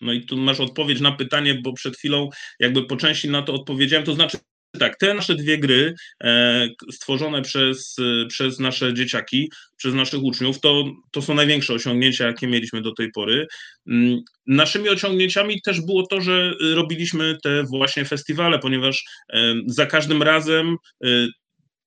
No 0.02 0.14
i 0.14 0.26
tu 0.26 0.38
masz 0.38 0.60
odpowiedź 0.60 1.02
na 1.02 1.12
pytanie, 1.12 1.56
bo 1.64 1.74
przed 1.74 1.98
chwilą 1.98 2.30
jakby 2.60 2.84
po 2.84 2.98
części 2.98 3.30
na 3.30 3.42
to 3.42 3.54
odpowiedziałem. 3.54 4.06
To 4.06 4.14
znaczy, 4.14 4.38
tak, 4.80 4.98
te 4.98 5.14
nasze 5.14 5.36
dwie 5.36 5.58
gry 5.58 5.96
e, 6.24 6.68
stworzone 6.92 7.42
przez, 7.42 7.96
przez 8.28 8.60
nasze 8.60 8.94
dzieciaki, 8.94 9.50
przez 9.78 9.94
naszych 9.94 10.24
uczniów, 10.24 10.60
to, 10.60 10.86
to 11.12 11.22
są 11.22 11.34
największe 11.34 11.74
osiągnięcia, 11.74 12.28
jakie 12.28 12.48
mieliśmy 12.48 12.82
do 12.82 12.94
tej 12.94 13.12
pory. 13.12 13.48
Mm, 13.88 14.20
naszymi 14.48 14.90
osiągnięciami 14.90 15.62
też 15.62 15.82
było 15.82 16.08
to, 16.08 16.22
że 16.22 16.54
robiliśmy 16.76 17.38
te 17.44 17.64
właśnie 17.64 18.06
festiwale, 18.06 18.60
ponieważ 18.60 19.04
e, 19.34 19.54
za 19.68 19.86
każdym 19.86 20.24
razem 20.24 20.76
e, 21.04 21.08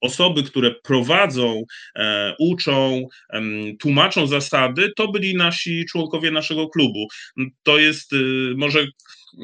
osoby, 0.00 0.42
które 0.42 0.74
prowadzą, 0.82 1.62
e, 1.96 2.34
uczą, 2.38 3.08
tłumaczą 3.80 4.26
zasady, 4.26 4.92
to 4.96 5.08
byli 5.08 5.36
nasi 5.36 5.84
członkowie 5.84 6.30
naszego 6.30 6.68
klubu. 6.68 7.06
To 7.62 7.78
jest 7.78 8.12
y, 8.12 8.52
może 8.56 8.86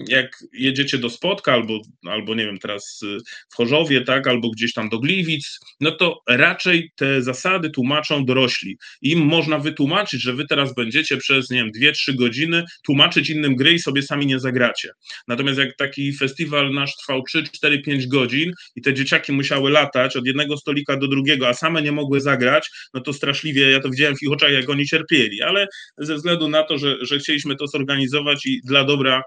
jak 0.09 0.45
jedziecie 0.53 0.99
do 0.99 1.11
Spotka 1.11 1.53
albo, 1.53 1.81
albo 2.07 2.35
nie 2.35 2.47
wiem, 2.47 2.59
teraz 2.59 3.01
y, 3.03 3.19
w 3.51 3.55
Chorzowie, 3.55 4.01
tak, 4.01 4.27
albo 4.27 4.51
gdzieś 4.51 4.73
tam 4.73 4.89
do 4.89 4.99
Gliwic, 4.99 5.59
no 5.81 5.91
to 5.91 6.21
raczej 6.29 6.91
te 6.97 7.23
zasady 7.23 7.71
tłumaczą 7.71 8.25
dorośli. 8.25 8.77
Im 9.03 9.19
można 9.19 9.59
wytłumaczyć, 9.59 10.23
że 10.23 10.33
wy 10.33 10.47
teraz 10.47 10.75
będziecie 10.75 11.17
przez, 11.17 11.51
nie 11.51 11.65
wiem, 11.65 11.71
2-3 11.81 12.15
godziny 12.15 12.65
tłumaczyć 12.85 13.31
innym 13.31 13.57
gry 13.57 13.73
i 13.73 13.79
sobie 13.79 14.03
sami 14.03 14.27
nie 14.27 14.41
zagracie. 14.41 14.91
Natomiast 15.29 15.59
jak 15.59 15.77
taki 15.77 16.13
festiwal 16.13 16.73
nasz 16.73 16.97
trwał 16.97 17.23
3, 17.23 17.43
4, 17.43 17.83
5 17.83 18.07
godzin 18.07 18.53
i 18.77 18.83
te 18.83 18.95
dzieciaki 18.95 19.33
musiały 19.33 19.71
latać 19.71 20.17
od 20.17 20.27
jednego 20.27 20.57
stolika 20.57 20.97
do 20.97 21.09
drugiego, 21.09 21.49
a 21.49 21.55
same 21.55 21.83
nie 21.83 21.93
mogły 21.93 22.21
zagrać, 22.21 22.71
no 22.95 23.01
to 23.01 23.13
straszliwie, 23.13 23.71
ja 23.71 23.81
to 23.81 23.91
widziałem 23.91 24.17
w 24.17 24.23
ich 24.23 24.33
oczach, 24.33 24.53
jak 24.53 24.71
oni 24.71 24.87
cierpieli, 24.87 25.43
ale 25.43 25.67
ze 25.99 26.15
względu 26.15 26.49
na 26.49 26.63
to, 26.63 26.79
że, 26.79 26.97
że 27.01 27.19
chcieliśmy 27.19 27.57
to 27.57 27.67
zorganizować 27.67 28.47
i 28.47 28.61
dla 28.65 28.85
dobra 28.85 29.23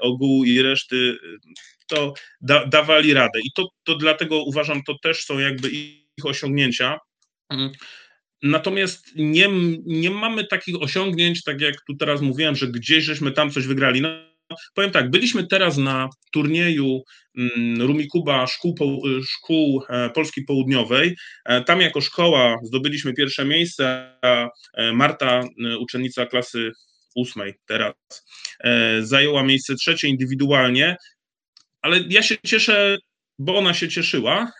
ogółu 0.00 0.44
i 0.44 0.62
reszty, 0.62 1.18
to 1.88 2.14
da, 2.40 2.66
dawali 2.66 3.14
radę. 3.14 3.40
I 3.44 3.52
to, 3.54 3.68
to 3.84 3.94
dlatego 3.96 4.42
uważam, 4.42 4.82
to 4.82 4.98
też 5.02 5.24
są 5.24 5.38
jakby 5.38 5.70
ich 5.70 6.26
osiągnięcia. 6.26 6.98
Mm. 7.50 7.72
Natomiast 8.42 9.06
nie, 9.16 9.48
nie 9.86 10.10
mamy 10.10 10.46
takich 10.46 10.82
osiągnięć, 10.82 11.42
tak 11.42 11.60
jak 11.60 11.74
tu 11.86 11.96
teraz 11.96 12.20
mówiłem, 12.20 12.56
że 12.56 12.68
gdzieś 12.68 13.04
żeśmy 13.04 13.32
tam 13.32 13.50
coś 13.50 13.66
wygrali. 13.66 14.00
No, 14.00 14.08
powiem 14.74 14.90
tak, 14.90 15.10
byliśmy 15.10 15.46
teraz 15.46 15.76
na 15.76 16.08
turnieju 16.32 17.02
mm, 17.38 17.82
Rumikuba 17.82 18.46
Szkół, 18.46 19.02
Szkół 19.28 19.82
e, 19.88 20.10
Polski 20.10 20.42
Południowej. 20.42 21.16
E, 21.44 21.64
tam 21.64 21.80
jako 21.80 22.00
szkoła 22.00 22.56
zdobyliśmy 22.62 23.14
pierwsze 23.14 23.44
miejsce, 23.44 24.12
a 24.22 24.48
Marta, 24.92 25.44
uczennica 25.78 26.26
klasy 26.26 26.72
ósmej 27.14 27.54
teraz, 27.66 27.94
e, 28.60 29.02
zajęła 29.02 29.42
miejsce 29.42 29.74
trzecie 29.74 30.08
indywidualnie, 30.08 30.96
ale 31.82 32.00
ja 32.08 32.22
się 32.22 32.36
cieszę, 32.46 32.98
bo 33.44 33.58
ona 33.58 33.74
się 33.74 33.88
cieszyła 33.88 34.52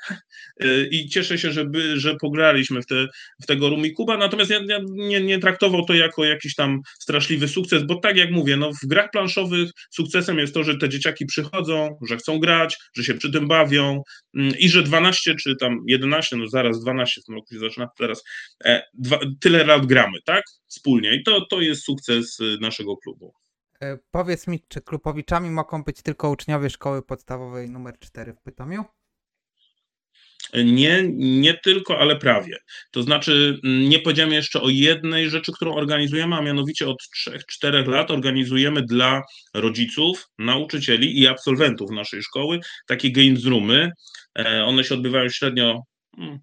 e, 0.61 0.87
i 0.91 1.09
cieszę 1.09 1.39
się, 1.39 1.53
że, 1.53 1.65
by, 1.65 2.01
że 2.01 2.17
pograliśmy 2.21 2.83
w, 2.83 2.87
te, 2.87 3.07
w 3.43 3.47
tego 3.47 3.69
Rumi 3.69 3.93
Kuba, 3.93 4.17
natomiast 4.17 4.51
ja, 4.51 4.61
ja 4.69 4.79
nie, 4.91 5.21
nie, 5.21 5.39
traktował 5.39 5.85
to 5.85 5.95
jako 5.95 6.25
jakiś 6.25 6.55
tam 6.55 6.81
straszliwy 7.01 7.49
sukces, 7.49 7.83
bo 7.83 7.95
tak 7.95 8.17
jak 8.17 8.31
mówię, 8.31 8.57
no 8.57 8.71
w 8.73 8.87
grach 8.87 9.11
planszowych 9.11 9.71
sukcesem 9.91 10.39
jest 10.39 10.55
to, 10.55 10.65
że 10.65 10.77
te 10.77 10.89
dzieciaki 10.89 11.27
przychodzą, 11.27 11.99
że 12.09 12.17
chcą 12.17 12.39
grać, 12.39 12.77
że 12.97 13.05
się 13.05 13.15
przy 13.15 13.33
tym 13.33 13.49
bawią 13.49 14.03
mm, 14.35 14.53
i 14.59 14.69
że 14.69 14.83
12 14.83 15.35
czy 15.35 15.57
tam 15.57 15.77
11, 15.87 16.37
no 16.37 16.49
zaraz 16.49 16.81
12 16.81 17.21
w 17.21 17.25
tym 17.25 17.35
roku 17.35 17.55
się 17.55 17.61
zaczyna, 17.61 17.89
zaraz 18.01 18.23
e, 18.65 18.83
dwa, 18.95 19.19
tyle 19.41 19.65
lat 19.65 19.87
gramy, 19.87 20.19
tak? 20.25 20.45
Wspólnie 20.69 21.15
i 21.15 21.23
to, 21.23 21.47
to 21.51 21.61
jest 21.61 21.85
sukces 21.85 22.41
y, 22.41 22.59
naszego 22.61 22.97
klubu. 22.97 23.33
E, 23.83 23.99
powiedz 24.11 24.47
mi, 24.47 24.61
czy 24.69 24.81
klubowiczami 24.81 25.51
mogą 25.51 25.85
być 25.85 26.03
tylko 26.03 26.31
uczniowie 26.31 26.71
szkoły 26.71 27.03
podstawowej 27.03 27.71
numer 27.71 27.99
4 27.99 28.33
w 28.33 28.43
Pytomiu? 28.43 28.85
Nie, 30.65 31.03
nie 31.15 31.55
tylko, 31.55 31.99
ale 31.99 32.17
prawie. 32.17 32.57
To 32.91 33.03
znaczy, 33.03 33.61
mm, 33.65 33.89
nie 33.89 33.99
powiedziałem 33.99 34.33
jeszcze 34.33 34.63
o 34.63 34.69
jednej 34.69 35.31
rzeczy, 35.31 35.53
którą 35.53 35.75
organizujemy, 35.75 36.37
a 36.37 36.43
mianowicie 36.43 36.89
od 36.89 36.97
3-4 37.63 37.89
lat 37.89 38.11
organizujemy 38.11 38.83
dla 38.83 39.23
rodziców, 39.55 40.27
nauczycieli 40.39 41.21
i 41.21 41.27
absolwentów 41.27 41.91
naszej 41.91 42.23
szkoły 42.23 42.61
takie 42.87 43.13
games 43.13 43.45
roomy. 43.45 43.91
E, 44.39 44.65
one 44.65 44.85
się 44.85 44.95
odbywają 44.95 45.29
średnio 45.29 45.83
mm, 46.19 46.39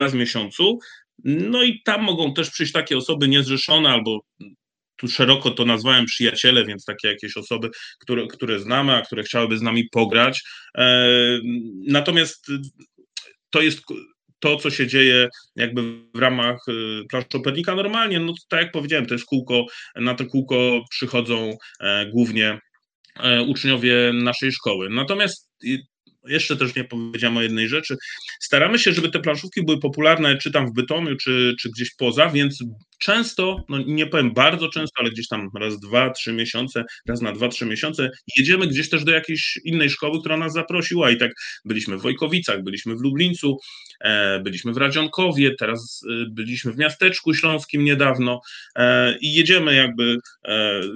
raz 0.00 0.12
w 0.12 0.16
miesiącu. 0.16 0.78
No 1.24 1.62
i 1.62 1.82
tam 1.82 2.02
mogą 2.02 2.34
też 2.34 2.50
przyjść 2.50 2.72
takie 2.72 2.96
osoby 2.96 3.28
niezrzeszone 3.28 3.88
albo 3.88 4.20
tu 5.00 5.08
szeroko 5.08 5.50
to 5.50 5.64
nazwałem 5.64 6.06
przyjaciele, 6.06 6.64
więc 6.64 6.84
takie 6.84 7.08
jakieś 7.08 7.36
osoby, 7.36 7.70
które, 7.98 8.26
które 8.26 8.60
znamy, 8.60 8.94
a 8.94 9.02
które 9.02 9.22
chciałyby 9.22 9.58
z 9.58 9.62
nami 9.62 9.88
pograć. 9.92 10.42
E, 10.78 11.08
natomiast 11.86 12.46
to 13.50 13.60
jest 13.60 13.82
to, 14.40 14.56
co 14.56 14.70
się 14.70 14.86
dzieje 14.86 15.28
jakby 15.56 15.82
w 16.14 16.18
ramach 16.18 16.58
y, 16.68 17.04
Planszopernika 17.08 17.74
normalnie, 17.74 18.20
no 18.20 18.32
tak 18.48 18.60
jak 18.60 18.72
powiedziałem, 18.72 19.06
to 19.06 19.14
jest 19.14 19.26
kółko, 19.26 19.66
na 19.96 20.14
to 20.14 20.26
kółko 20.26 20.84
przychodzą 20.90 21.56
e, 21.80 22.06
głównie 22.06 22.58
e, 23.20 23.42
uczniowie 23.42 24.10
naszej 24.14 24.52
szkoły. 24.52 24.90
Natomiast 24.90 25.50
jeszcze 26.26 26.56
też 26.56 26.74
nie 26.74 26.84
powiedziałem 26.84 27.36
o 27.36 27.42
jednej 27.42 27.68
rzeczy. 27.68 27.96
Staramy 28.40 28.78
się, 28.78 28.92
żeby 28.92 29.08
te 29.08 29.20
planszówki 29.20 29.64
były 29.64 29.80
popularne, 29.80 30.38
czy 30.38 30.50
tam 30.50 30.66
w 30.66 30.72
Bytomiu, 30.72 31.16
czy, 31.16 31.54
czy 31.60 31.70
gdzieś 31.70 31.94
poza, 31.94 32.28
więc 32.28 32.64
często, 33.00 33.64
no 33.68 33.78
nie 33.78 34.06
powiem 34.06 34.34
bardzo 34.34 34.68
często, 34.68 34.94
ale 35.00 35.10
gdzieś 35.10 35.28
tam 35.28 35.50
raz, 35.60 35.80
dwa, 35.80 36.10
trzy 36.10 36.32
miesiące, 36.32 36.84
raz 37.08 37.20
na 37.20 37.32
dwa, 37.32 37.48
trzy 37.48 37.66
miesiące 37.66 38.10
jedziemy 38.36 38.66
gdzieś 38.66 38.88
też 38.88 39.04
do 39.04 39.12
jakiejś 39.12 39.58
innej 39.64 39.90
szkoły, 39.90 40.20
która 40.20 40.36
nas 40.36 40.52
zaprosiła 40.52 41.10
i 41.10 41.16
tak 41.16 41.32
byliśmy 41.64 41.98
w 41.98 42.02
Wojkowicach, 42.02 42.62
byliśmy 42.62 42.96
w 42.96 43.00
Lublińcu, 43.00 43.58
e, 44.00 44.40
byliśmy 44.40 44.72
w 44.72 44.76
Radzionkowie, 44.76 45.54
teraz 45.58 46.00
e, 46.10 46.26
byliśmy 46.30 46.72
w 46.72 46.76
Miasteczku 46.76 47.34
Śląskim 47.34 47.84
niedawno 47.84 48.40
e, 48.76 49.18
i 49.18 49.34
jedziemy 49.34 49.74
jakby 49.74 50.16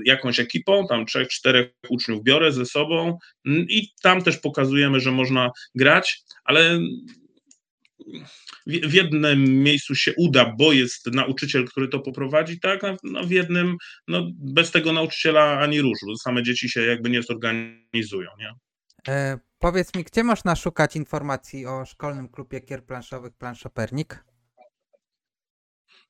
jakąś 0.05 0.41
ekipą, 0.41 0.87
tam 0.89 1.07
trzech, 1.07 1.29
czterech 1.29 1.71
uczniów 1.89 2.25
biorę 2.25 2.53
ze 2.53 2.67
sobą 2.67 3.19
i 3.47 3.89
tam 4.03 4.23
też 4.23 4.39
pokazujemy, 4.39 5.01
że 5.01 5.13
można 5.15 5.51
grać, 5.75 6.23
ale 6.45 6.81
w 8.67 8.93
jednym 8.93 9.63
miejscu 9.63 9.95
się 9.95 10.13
uda, 10.17 10.55
bo 10.59 10.73
jest 10.73 11.07
nauczyciel, 11.07 11.67
który 11.67 11.89
to 11.89 12.01
poprowadzi, 12.01 12.61
tak, 12.61 12.85
a 12.85 12.97
no 13.03 13.25
w 13.25 13.31
jednym, 13.31 13.77
no 14.09 14.31
bez 14.39 14.71
tego 14.71 14.93
nauczyciela 14.93 15.59
ani 15.59 15.81
różu, 15.81 16.17
same 16.17 16.43
dzieci 16.43 16.69
się 16.69 16.81
jakby 16.81 17.11
nie 17.11 17.23
zorganizują, 17.23 18.31
nie? 18.39 18.53
E, 19.09 19.39
powiedz 19.59 19.95
mi, 19.95 20.05
gdzie 20.05 20.25
można 20.25 20.57
szukać 20.57 20.97
informacji 20.97 21.67
o 21.67 21.85
szkolnym 21.85 22.29
klubie 22.29 22.61
kier 22.61 22.85
planszowych 22.85 23.33
Planszopernik? 23.33 24.25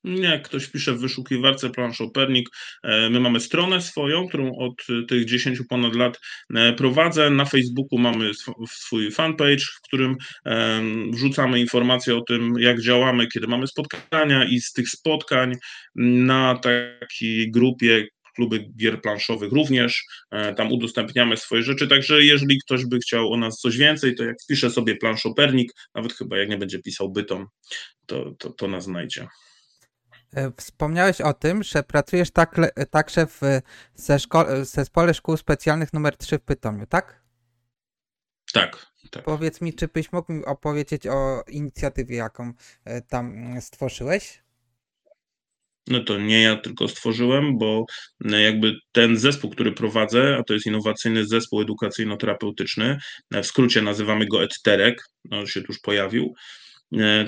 Nie, 0.04 0.40
ktoś 0.40 0.66
pisze 0.66 0.92
w 0.92 1.00
wyszukiwarce 1.00 1.70
Planszopernik. 1.70 2.48
E, 2.82 3.10
my 3.10 3.20
mamy 3.20 3.40
stronę 3.40 3.82
swoją, 3.82 4.28
którą 4.28 4.56
od 4.56 4.86
tych 5.08 5.24
10 5.24 5.58
ponad 5.68 5.94
lat 5.94 6.20
e, 6.54 6.72
prowadzę. 6.72 7.30
Na 7.30 7.44
Facebooku 7.44 7.98
mamy 7.98 8.30
swój 8.68 9.10
fanpage, 9.10 9.64
w 9.76 9.80
którym 9.86 10.16
e, 10.46 10.82
wrzucamy 11.12 11.60
informacje 11.60 12.16
o 12.16 12.20
tym, 12.20 12.54
jak 12.58 12.80
działamy, 12.80 13.26
kiedy 13.26 13.46
mamy 13.46 13.66
spotkania 13.66 14.44
i 14.44 14.60
z 14.60 14.72
tych 14.72 14.88
spotkań 14.88 15.54
na 15.94 16.58
takiej 16.58 17.50
grupie 17.50 18.06
kluby 18.34 18.68
gier 18.76 19.00
planszowych 19.00 19.52
również. 19.52 20.04
Tam 20.56 20.72
udostępniamy 20.72 21.36
swoje 21.36 21.62
rzeczy, 21.62 21.88
także 21.88 22.24
jeżeli 22.24 22.58
ktoś 22.64 22.86
by 22.86 22.98
chciał 22.98 23.32
o 23.32 23.36
nas 23.36 23.58
coś 23.58 23.76
więcej, 23.76 24.14
to 24.14 24.24
jak 24.24 24.36
pisze 24.48 24.70
sobie 24.70 24.96
Planszopernik, 24.96 25.72
nawet 25.94 26.12
chyba 26.12 26.38
jak 26.38 26.48
nie 26.48 26.58
będzie 26.58 26.78
pisał 26.78 27.12
bytom, 27.12 27.46
to, 28.06 28.34
to, 28.38 28.50
to 28.50 28.68
nas 28.68 28.84
znajdzie. 28.84 29.26
E, 30.34 30.52
wspomniałeś 30.56 31.20
o 31.20 31.32
tym, 31.32 31.62
że 31.62 31.82
pracujesz 31.82 32.30
tak, 32.30 32.56
także 32.90 33.26
w 33.26 33.40
zespole 34.62 35.14
szkół 35.14 35.36
specjalnych 35.36 35.92
numer 35.92 36.16
3 36.16 36.38
w 36.38 36.42
Pytomiu, 36.42 36.86
tak? 36.86 37.24
Tak, 38.52 38.86
tak. 39.10 39.24
Powiedz 39.24 39.60
mi, 39.60 39.74
czy 39.74 39.88
byś 39.88 40.12
mógł 40.12 40.32
mi 40.32 40.44
opowiedzieć 40.44 41.06
o 41.06 41.42
inicjatywie, 41.48 42.16
jaką 42.16 42.52
e, 42.84 43.02
tam 43.02 43.56
stworzyłeś? 43.60 44.44
no 45.86 46.04
to 46.04 46.18
nie 46.18 46.42
ja 46.42 46.56
tylko 46.56 46.88
stworzyłem, 46.88 47.58
bo 47.58 47.86
e, 48.24 48.42
jakby 48.42 48.74
ten 48.92 49.16
zespół, 49.16 49.50
który 49.50 49.72
prowadzę, 49.72 50.36
a 50.40 50.42
to 50.42 50.54
jest 50.54 50.66
innowacyjny 50.66 51.26
zespół 51.26 51.62
edukacyjno-terapeutyczny, 51.62 52.96
w 53.32 53.46
skrócie 53.46 53.82
nazywamy 53.82 54.26
go 54.26 54.42
EdTerek, 54.42 55.04
no 55.24 55.46
się 55.46 55.60
tu 55.60 55.66
już 55.68 55.78
pojawił, 55.80 56.34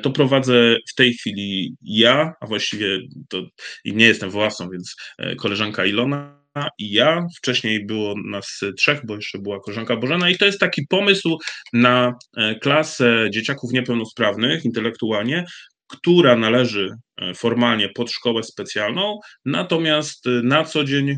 to 0.03 0.11
prowadzę 0.11 0.77
w 0.90 0.95
tej 0.95 1.14
chwili 1.14 1.77
ja, 1.83 2.33
a 2.40 2.47
właściwie 2.47 2.99
to 3.29 3.42
nie 3.85 4.07
jestem 4.07 4.31
własną, 4.31 4.71
więc 4.71 4.97
koleżanka 5.38 5.85
Ilona 5.85 6.47
i 6.79 6.92
ja. 6.92 7.27
Wcześniej 7.37 7.87
było 7.87 8.14
nas 8.25 8.61
trzech, 8.79 9.07
bo 9.07 9.16
jeszcze 9.16 9.38
była 9.38 9.61
koleżanka 9.61 9.97
Bożena, 9.97 10.31
i 10.31 10.38
to 10.38 10.47
jest 10.47 10.61
taki 10.61 10.87
pomysł 10.87 11.38
na 11.73 12.14
klasę 12.62 13.29
dzieciaków 13.31 13.73
niepełnosprawnych 13.73 14.64
intelektualnie, 14.64 15.45
która 15.88 16.37
należy 16.37 16.90
e, 17.16 17.35
formalnie 17.35 17.88
pod 17.88 18.11
szkołę 18.11 18.42
specjalną, 18.42 19.21
natomiast 19.45 20.27
e, 20.27 20.31
na 20.31 20.64
co 20.64 20.85
dzień 20.85 21.16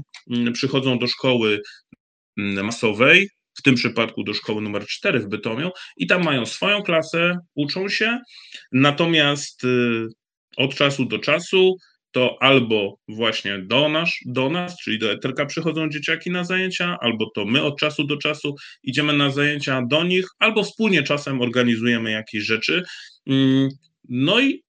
przychodzą 0.53 0.99
do 0.99 1.07
szkoły 1.07 1.61
masowej, 2.37 3.29
w 3.59 3.63
tym 3.63 3.75
przypadku 3.75 4.25
do 4.25 4.35
szkoły 4.35 4.63
numer 4.63 4.87
4 4.87 5.21
w 5.21 5.29
Bytomiu 5.29 5.71
i 5.97 6.07
tam 6.07 6.25
mają 6.25 6.47
swoją 6.47 6.83
klasę, 6.83 7.39
uczą 7.55 7.89
się, 7.89 8.19
natomiast 8.73 9.65
e, 9.65 9.69
od 10.57 10.75
czasu 10.75 11.05
do 11.05 11.19
czasu 11.19 11.77
to 12.11 12.37
albo 12.41 12.99
właśnie 13.09 13.59
do 13.59 13.89
nas, 13.89 14.11
do 14.27 14.51
nas, 14.51 14.77
czyli 14.77 14.99
do 14.99 15.13
Eterka 15.13 15.47
przychodzą 15.47 15.89
dzieciaki 15.89 16.31
na 16.31 16.45
zajęcia, 16.45 16.97
albo 17.01 17.31
to 17.35 17.45
my 17.45 17.63
od 17.63 17.79
czasu 17.79 18.05
do 18.05 18.17
czasu 18.17 18.55
idziemy 18.83 19.13
na 19.13 19.31
zajęcia 19.31 19.83
do 19.91 20.05
nich, 20.05 20.27
albo 20.39 20.63
wspólnie 20.65 21.03
czasem 21.03 21.41
organizujemy 21.41 22.11
jakieś 22.11 22.45
rzeczy. 22.45 22.83
Mm, 23.27 23.69
no 24.09 24.41
i 24.41 24.63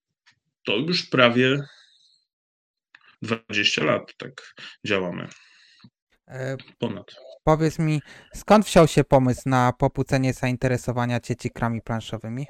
to 0.64 0.76
już 0.76 1.02
prawie 1.02 1.62
20 3.22 3.84
lat 3.84 4.16
tak 4.16 4.54
działamy. 4.86 5.28
E, 6.30 6.56
Ponad. 6.78 7.14
Powiedz 7.44 7.78
mi, 7.78 8.00
skąd 8.34 8.66
wziął 8.66 8.88
się 8.88 9.04
pomysł 9.04 9.42
na 9.46 9.72
popłucenie 9.72 10.32
zainteresowania 10.32 11.20
dzieci 11.20 11.50
krami 11.50 11.82
planszowymi? 11.82 12.46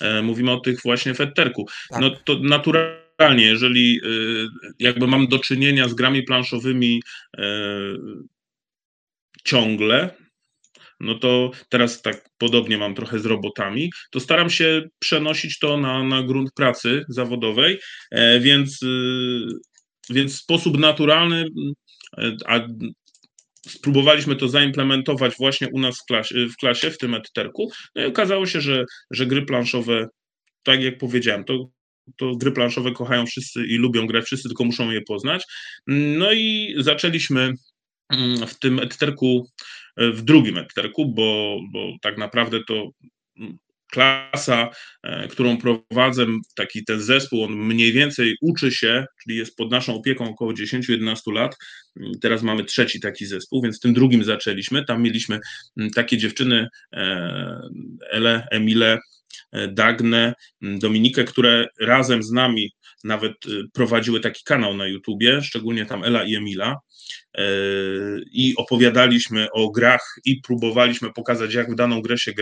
E, 0.00 0.22
mówimy 0.22 0.52
o 0.52 0.60
tych 0.60 0.82
właśnie 0.82 1.14
fetterku. 1.14 1.66
Tak. 1.90 2.00
No 2.00 2.10
to 2.10 2.38
naturalnie, 2.38 3.44
jeżeli 3.44 4.00
y, 4.04 4.46
jakby 4.78 5.06
mam 5.06 5.26
do 5.26 5.38
czynienia 5.38 5.88
z 5.88 5.94
grami 5.94 6.22
planszowymi 6.22 7.02
e, 7.38 7.42
ciągle, 9.44 10.14
no 11.00 11.14
to 11.14 11.50
teraz 11.68 12.02
tak 12.02 12.28
podobnie 12.38 12.78
mam 12.78 12.94
trochę 12.94 13.18
z 13.18 13.26
robotami, 13.26 13.90
to 14.10 14.20
staram 14.20 14.50
się 14.50 14.82
przenosić 14.98 15.58
to 15.58 15.76
na, 15.76 16.04
na 16.04 16.22
grunt 16.22 16.52
pracy 16.54 17.04
zawodowej, 17.08 17.78
e, 18.10 18.40
więc, 18.40 18.80
więc 20.10 20.34
w 20.34 20.42
sposób 20.42 20.78
naturalny, 20.78 21.40
e, 21.40 21.72
a 22.46 22.60
spróbowaliśmy 23.68 24.36
to 24.36 24.48
zaimplementować 24.48 25.34
właśnie 25.38 25.68
u 25.72 25.80
nas 25.80 26.00
w 26.00 26.04
klasie, 26.04 26.46
w, 26.46 26.56
klasie, 26.56 26.90
w 26.90 26.98
tym 26.98 27.14
etterku, 27.14 27.70
no 27.94 28.02
i 28.02 28.06
okazało 28.06 28.46
się, 28.46 28.60
że, 28.60 28.84
że 29.10 29.26
gry 29.26 29.46
planszowe, 29.46 30.08
tak 30.62 30.82
jak 30.82 30.98
powiedziałem, 30.98 31.44
to 31.44 31.68
to 32.16 32.36
gry 32.36 32.52
planszowe 32.52 32.92
kochają 32.92 33.26
wszyscy 33.26 33.66
i 33.66 33.76
lubią 33.76 34.06
grać 34.06 34.24
wszyscy, 34.24 34.48
tylko 34.48 34.64
muszą 34.64 34.90
je 34.90 35.00
poznać. 35.02 35.44
No 35.86 36.32
i 36.32 36.74
zaczęliśmy 36.78 37.52
mm, 38.10 38.46
w 38.46 38.58
tym 38.58 38.78
etterku 38.78 39.48
w 39.96 40.22
drugim 40.22 40.58
etterku, 40.58 41.12
bo, 41.14 41.60
bo 41.72 41.92
tak 42.02 42.18
naprawdę 42.18 42.60
to 42.68 42.90
klasa, 43.90 44.70
e, 45.02 45.28
którą 45.28 45.58
prowadzę, 45.58 46.26
taki 46.56 46.84
ten 46.84 47.00
zespół, 47.00 47.44
on 47.44 47.52
mniej 47.52 47.92
więcej 47.92 48.36
uczy 48.40 48.70
się, 48.70 49.04
czyli 49.22 49.36
jest 49.36 49.56
pod 49.56 49.70
naszą 49.70 49.94
opieką 49.94 50.30
około 50.30 50.52
10-11 50.52 51.32
lat. 51.32 51.56
Teraz 52.22 52.42
mamy 52.42 52.64
trzeci 52.64 53.00
taki 53.00 53.26
zespół, 53.26 53.62
więc 53.62 53.80
tym 53.80 53.92
drugim 53.92 54.24
zaczęliśmy. 54.24 54.84
Tam 54.84 55.02
mieliśmy 55.02 55.40
takie 55.94 56.18
dziewczyny, 56.18 56.68
e, 56.92 57.60
Ele, 58.10 58.46
Emile, 58.50 58.98
e, 59.52 59.68
Dagnę, 59.68 60.34
Dominikę, 60.62 61.24
które 61.24 61.66
razem 61.80 62.22
z 62.22 62.30
nami 62.30 62.72
nawet 63.04 63.32
prowadziły 63.72 64.20
taki 64.20 64.44
kanał 64.44 64.76
na 64.76 64.86
YouTubie, 64.86 65.42
szczególnie 65.42 65.86
tam 65.86 66.04
Ela 66.04 66.24
i 66.24 66.34
Emila 66.34 66.76
i 68.32 68.54
opowiadaliśmy 68.56 69.46
o 69.52 69.70
grach 69.70 70.14
i 70.24 70.40
próbowaliśmy 70.40 71.12
pokazać, 71.12 71.54
jak 71.54 71.72
w 71.72 71.74
daną 71.74 72.02
grę 72.02 72.18
się 72.18 72.32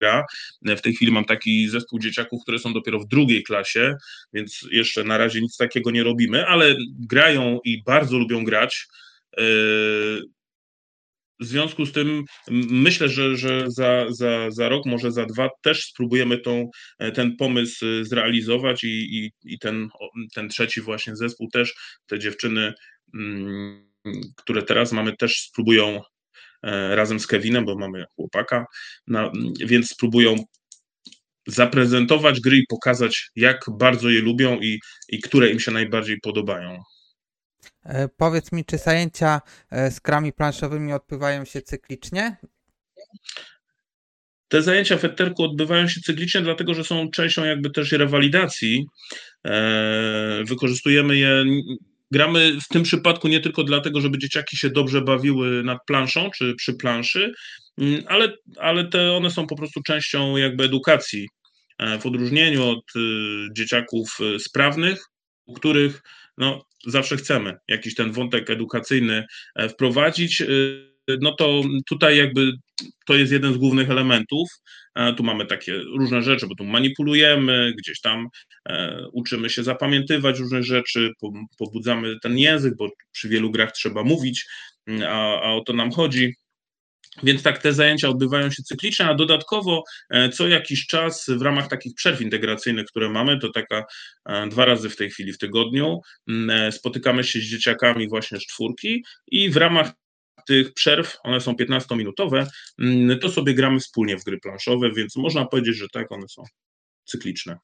gra. 0.00 0.24
W 0.62 0.80
tej 0.80 0.94
chwili 0.94 1.12
mam 1.12 1.24
taki 1.24 1.68
zespół 1.68 1.98
dzieciaków, 1.98 2.42
które 2.42 2.58
są 2.58 2.72
dopiero 2.72 3.00
w 3.00 3.08
drugiej 3.08 3.42
klasie, 3.42 3.94
więc 4.32 4.60
jeszcze 4.70 5.04
na 5.04 5.18
razie 5.18 5.40
nic 5.40 5.56
takiego 5.56 5.90
nie 5.90 6.02
robimy, 6.04 6.46
ale 6.46 6.76
grają 7.08 7.58
i 7.64 7.82
bardzo 7.82 8.18
lubią 8.18 8.44
grać. 8.44 8.86
W 11.40 11.46
związku 11.46 11.86
z 11.86 11.92
tym 11.92 12.24
myślę, 12.70 13.08
że, 13.08 13.36
że 13.36 13.64
za, 13.66 14.06
za, 14.08 14.50
za 14.50 14.68
rok, 14.68 14.86
może 14.86 15.12
za 15.12 15.26
dwa 15.26 15.48
też 15.62 15.84
spróbujemy 15.84 16.38
tą, 16.38 16.70
ten 17.14 17.36
pomysł 17.36 17.86
zrealizować 18.02 18.84
i, 18.84 18.88
i, 18.88 19.30
i 19.44 19.58
ten, 19.58 19.88
ten 20.34 20.48
trzeci 20.48 20.80
właśnie 20.80 21.16
zespół 21.16 21.48
też, 21.52 21.74
te 22.06 22.18
dziewczyny 22.18 22.72
mm, 23.14 23.94
które 24.36 24.62
teraz 24.62 24.92
mamy, 24.92 25.16
też 25.16 25.36
spróbują 25.36 25.86
e, 25.86 26.00
razem 26.94 27.20
z 27.20 27.26
Kevinem, 27.26 27.64
bo 27.64 27.78
mamy 27.78 28.04
chłopaka, 28.16 28.66
na, 29.06 29.32
więc 29.60 29.90
spróbują 29.90 30.36
zaprezentować 31.46 32.40
gry 32.40 32.56
i 32.56 32.66
pokazać, 32.66 33.30
jak 33.36 33.64
bardzo 33.70 34.10
je 34.10 34.20
lubią 34.20 34.60
i, 34.60 34.80
i 35.08 35.20
które 35.20 35.50
im 35.50 35.60
się 35.60 35.70
najbardziej 35.70 36.20
podobają. 36.20 36.78
E, 37.84 38.08
powiedz 38.08 38.52
mi, 38.52 38.64
czy 38.64 38.78
zajęcia 38.78 39.40
e, 39.70 39.90
z 39.90 40.00
krami 40.00 40.32
planszowymi 40.32 40.92
odbywają 40.92 41.44
się 41.44 41.62
cyklicznie? 41.62 42.36
Te 44.48 44.62
zajęcia 44.62 44.98
w 44.98 45.04
Etterku 45.04 45.42
odbywają 45.42 45.88
się 45.88 46.00
cyklicznie, 46.00 46.40
dlatego 46.40 46.74
że 46.74 46.84
są 46.84 47.10
częścią 47.10 47.44
jakby 47.44 47.70
też 47.70 47.92
rewalidacji. 47.92 48.86
Wykorzystujemy 50.44 51.16
je 51.16 51.44
Gramy 52.14 52.60
w 52.60 52.68
tym 52.68 52.82
przypadku 52.82 53.28
nie 53.28 53.40
tylko 53.40 53.64
dlatego, 53.64 54.00
żeby 54.00 54.18
dzieciaki 54.18 54.56
się 54.56 54.70
dobrze 54.70 55.02
bawiły 55.02 55.62
nad 55.62 55.78
planszą 55.86 56.30
czy 56.30 56.54
przy 56.54 56.74
planszy, 56.74 57.32
mm, 57.78 58.02
ale, 58.06 58.32
ale 58.58 58.88
te 58.88 59.12
one 59.12 59.30
są 59.30 59.46
po 59.46 59.56
prostu 59.56 59.82
częścią 59.82 60.36
jakby 60.36 60.64
edukacji. 60.64 61.28
E, 61.78 61.98
w 61.98 62.06
odróżnieniu 62.06 62.68
od 62.68 62.96
y, 62.96 63.00
dzieciaków 63.52 64.08
y, 64.20 64.38
sprawnych, 64.38 65.04
u 65.46 65.54
których 65.54 66.02
no, 66.38 66.62
zawsze 66.86 67.16
chcemy 67.16 67.56
jakiś 67.68 67.94
ten 67.94 68.12
wątek 68.12 68.50
edukacyjny 68.50 69.24
e, 69.56 69.68
wprowadzić, 69.68 70.40
y, 70.40 70.94
no 71.20 71.32
to 71.32 71.62
tutaj 71.88 72.16
jakby 72.16 72.52
to 73.06 73.14
jest 73.14 73.32
jeden 73.32 73.54
z 73.54 73.56
głównych 73.56 73.90
elementów. 73.90 74.48
Tu 75.16 75.22
mamy 75.22 75.46
takie 75.46 75.72
różne 75.78 76.22
rzeczy, 76.22 76.46
bo 76.46 76.54
tu 76.54 76.64
manipulujemy, 76.64 77.72
gdzieś 77.78 78.00
tam 78.00 78.28
e, 78.68 79.04
uczymy 79.12 79.50
się 79.50 79.64
zapamiętywać 79.64 80.38
różne 80.38 80.62
rzeczy, 80.62 81.10
pobudzamy 81.58 82.14
ten 82.22 82.38
język, 82.38 82.76
bo 82.76 82.88
przy 83.12 83.28
wielu 83.28 83.50
grach 83.50 83.72
trzeba 83.72 84.04
mówić, 84.04 84.46
a, 85.08 85.40
a 85.40 85.52
o 85.52 85.60
to 85.60 85.72
nam 85.72 85.92
chodzi. 85.92 86.34
Więc 87.22 87.42
tak, 87.42 87.58
te 87.58 87.72
zajęcia 87.72 88.08
odbywają 88.08 88.50
się 88.50 88.62
cyklicznie, 88.62 89.06
a 89.06 89.14
dodatkowo 89.14 89.84
e, 90.10 90.28
co 90.28 90.48
jakiś 90.48 90.86
czas 90.86 91.26
w 91.28 91.42
ramach 91.42 91.68
takich 91.68 91.94
przerw 91.94 92.20
integracyjnych, 92.20 92.86
które 92.86 93.10
mamy, 93.10 93.38
to 93.38 93.48
taka 93.48 93.84
e, 94.26 94.48
dwa 94.48 94.64
razy 94.64 94.90
w 94.90 94.96
tej 94.96 95.10
chwili 95.10 95.32
w 95.32 95.38
tygodniu, 95.38 96.00
spotykamy 96.70 97.24
się 97.24 97.38
z 97.38 97.42
dzieciakami 97.42 98.08
właśnie 98.08 98.38
z 98.38 98.46
czwórki 98.46 99.04
i 99.26 99.50
w 99.50 99.56
ramach 99.56 99.92
tych 100.46 100.74
przerw, 100.74 101.16
one 101.22 101.40
są 101.40 101.52
15-minutowe, 101.52 102.46
mm, 102.78 103.18
to 103.18 103.28
sobie 103.28 103.54
gramy 103.54 103.80
wspólnie 103.80 104.18
w 104.18 104.24
gry 104.24 104.40
planszowe, 104.40 104.90
więc 104.92 105.16
można 105.16 105.44
powiedzieć, 105.44 105.76
że 105.76 105.88
tak, 105.88 106.12
one 106.12 106.28
są 106.28 106.42
cykliczne. 107.04 107.58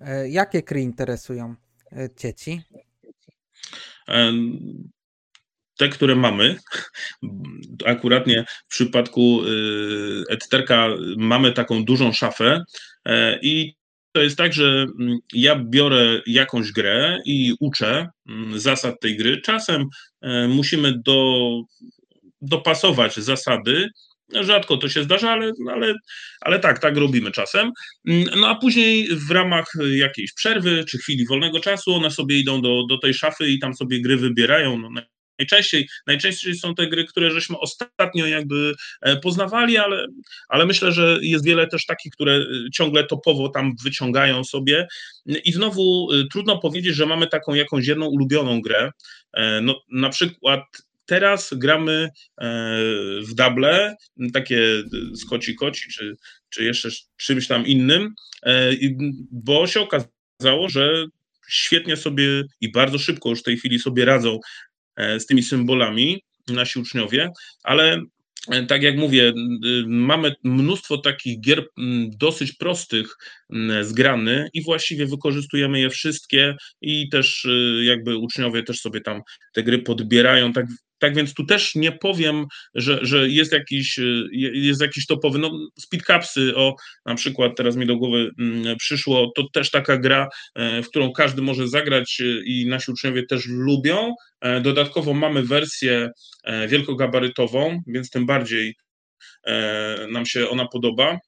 E, 0.00 0.28
jakie 0.28 0.62
gry 0.62 0.80
interesują 0.80 1.54
e, 1.92 2.08
dzieci? 2.16 2.60
Te, 5.76 5.88
które 5.88 6.16
mamy, 6.16 6.58
akuratnie 7.86 8.44
w 8.68 8.70
przypadku 8.70 9.40
y, 9.44 10.24
Etterka 10.30 10.88
mamy 11.16 11.52
taką 11.52 11.84
dużą 11.84 12.12
szafę 12.12 12.64
e, 13.04 13.38
i 13.42 13.74
to 14.12 14.22
jest 14.22 14.38
tak, 14.38 14.52
że 14.52 14.86
mm, 15.00 15.18
ja 15.32 15.56
biorę 15.56 16.22
jakąś 16.26 16.72
grę 16.72 17.18
i 17.24 17.54
uczę 17.60 18.08
mm, 18.28 18.60
zasad 18.60 19.00
tej 19.00 19.16
gry. 19.16 19.40
Czasem 19.40 19.84
musimy 20.48 21.02
do 21.04 21.48
dopasować 22.48 23.16
zasady. 23.16 23.88
Rzadko 24.40 24.76
to 24.76 24.88
się 24.88 25.02
zdarza, 25.02 25.30
ale, 25.30 25.52
ale, 25.72 25.94
ale 26.40 26.58
tak, 26.58 26.78
tak 26.78 26.96
robimy 26.96 27.30
czasem. 27.30 27.72
No 28.36 28.48
a 28.48 28.54
później 28.54 29.08
w 29.08 29.30
ramach 29.30 29.72
jakiejś 29.94 30.32
przerwy 30.32 30.84
czy 30.88 30.98
chwili 30.98 31.26
wolnego 31.26 31.60
czasu 31.60 31.94
one 31.94 32.10
sobie 32.10 32.38
idą 32.38 32.62
do, 32.62 32.86
do 32.88 32.98
tej 32.98 33.14
szafy 33.14 33.48
i 33.48 33.58
tam 33.58 33.74
sobie 33.74 34.00
gry 34.00 34.16
wybierają. 34.16 34.78
No, 34.78 34.90
najczęściej, 35.38 35.88
najczęściej 36.06 36.54
są 36.54 36.74
te 36.74 36.86
gry, 36.86 37.04
które 37.04 37.30
żeśmy 37.30 37.58
ostatnio 37.58 38.26
jakby 38.26 38.74
e, 39.02 39.16
poznawali, 39.16 39.78
ale, 39.78 40.06
ale 40.48 40.66
myślę, 40.66 40.92
że 40.92 41.18
jest 41.22 41.44
wiele 41.44 41.66
też 41.66 41.86
takich, 41.86 42.12
które 42.12 42.32
e, 42.32 42.46
ciągle 42.72 43.04
topowo 43.04 43.48
tam 43.48 43.72
wyciągają 43.84 44.44
sobie. 44.44 44.86
I 45.26 45.52
znowu 45.52 46.08
e, 46.12 46.24
trudno 46.32 46.58
powiedzieć, 46.58 46.96
że 46.96 47.06
mamy 47.06 47.26
taką 47.26 47.54
jakąś 47.54 47.86
jedną 47.86 48.06
ulubioną 48.06 48.60
grę. 48.60 48.90
No, 49.62 49.80
na 49.92 50.08
przykład 50.08 50.60
teraz 51.06 51.54
gramy 51.56 52.08
w 53.28 53.34
double, 53.34 53.94
takie 54.32 54.60
z 55.12 55.24
koci 55.24 55.54
koci, 55.54 55.88
czy, 55.92 56.16
czy 56.48 56.64
jeszcze 56.64 56.88
czymś 57.16 57.46
tam 57.46 57.66
innym, 57.66 58.14
bo 59.30 59.66
się 59.66 59.80
okazało, 59.80 60.68
że 60.68 61.06
świetnie 61.48 61.96
sobie 61.96 62.42
i 62.60 62.72
bardzo 62.72 62.98
szybko 62.98 63.30
już 63.30 63.40
w 63.40 63.42
tej 63.42 63.56
chwili 63.56 63.78
sobie 63.78 64.04
radzą 64.04 64.38
E, 64.96 65.20
z 65.20 65.26
tymi 65.26 65.42
symbolami 65.42 66.22
nasi 66.48 66.78
uczniowie, 66.78 67.30
ale 67.62 68.02
e, 68.48 68.66
tak 68.66 68.82
jak 68.82 68.96
mówię, 68.96 69.32
mamy 69.86 70.34
mnóstwo 70.44 70.98
takich 70.98 71.40
gier 71.40 71.66
dosyć 72.18 72.52
prostych 72.52 73.16
zgrany 73.82 74.48
i 74.54 74.62
właściwie 74.62 75.06
wykorzystujemy 75.06 75.80
je 75.80 75.90
wszystkie 75.90 76.56
i 76.80 77.08
też 77.08 77.46
jakby 77.82 78.16
uczniowie 78.16 78.62
też 78.62 78.80
sobie 78.80 79.00
tam 79.00 79.20
te 79.52 79.62
gry 79.62 79.78
podbierają 79.78 80.52
tak 80.52 80.66
tak 81.04 81.14
więc 81.14 81.34
tu 81.34 81.46
też 81.46 81.74
nie 81.74 81.92
powiem, 81.92 82.46
że, 82.74 82.98
że 83.02 83.28
jest, 83.28 83.52
jakiś, 83.52 83.98
y, 83.98 84.28
jest 84.52 84.80
jakiś 84.80 85.06
topowy, 85.06 85.38
no 85.38 85.50
speedcapsy, 85.78 86.56
o 86.56 86.74
na 87.06 87.14
przykład 87.14 87.56
teraz 87.56 87.76
mi 87.76 87.86
do 87.86 87.96
głowy 87.96 88.30
mm, 88.38 88.76
przyszło, 88.76 89.32
to 89.36 89.48
też 89.52 89.70
taka 89.70 89.98
gra, 89.98 90.28
e, 90.54 90.82
w 90.82 90.88
którą 90.88 91.12
każdy 91.12 91.42
może 91.42 91.68
zagrać 91.68 92.20
y, 92.20 92.42
i 92.46 92.66
nasi 92.66 92.92
uczniowie 92.92 93.26
też 93.26 93.46
lubią. 93.46 94.14
E, 94.40 94.60
dodatkowo 94.60 95.14
mamy 95.14 95.42
wersję 95.42 96.10
e, 96.44 96.68
wielkogabarytową, 96.68 97.80
więc 97.86 98.10
tym 98.10 98.26
bardziej 98.26 98.74
nam 100.10 100.26
się 100.26 100.48
ona 100.48 100.68
podoba. 100.68 101.18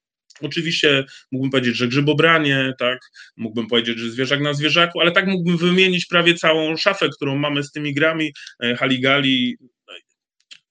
Oczywiście 0.42 1.04
mógłbym 1.32 1.50
powiedzieć, 1.50 1.76
że 1.76 1.88
grzybobranie, 1.88 2.72
tak, 2.78 2.98
mógłbym 3.36 3.66
powiedzieć, 3.66 3.98
że 3.98 4.10
zwierzak 4.10 4.40
na 4.40 4.54
zwierzaku, 4.54 5.00
ale 5.00 5.12
tak 5.12 5.26
mógłbym 5.26 5.56
wymienić 5.56 6.06
prawie 6.06 6.34
całą 6.34 6.76
szafę, 6.76 7.08
którą 7.08 7.36
mamy 7.36 7.62
z 7.62 7.72
tymi 7.72 7.94
grami, 7.94 8.32
e, 8.62 8.76
Haligali 8.76 9.56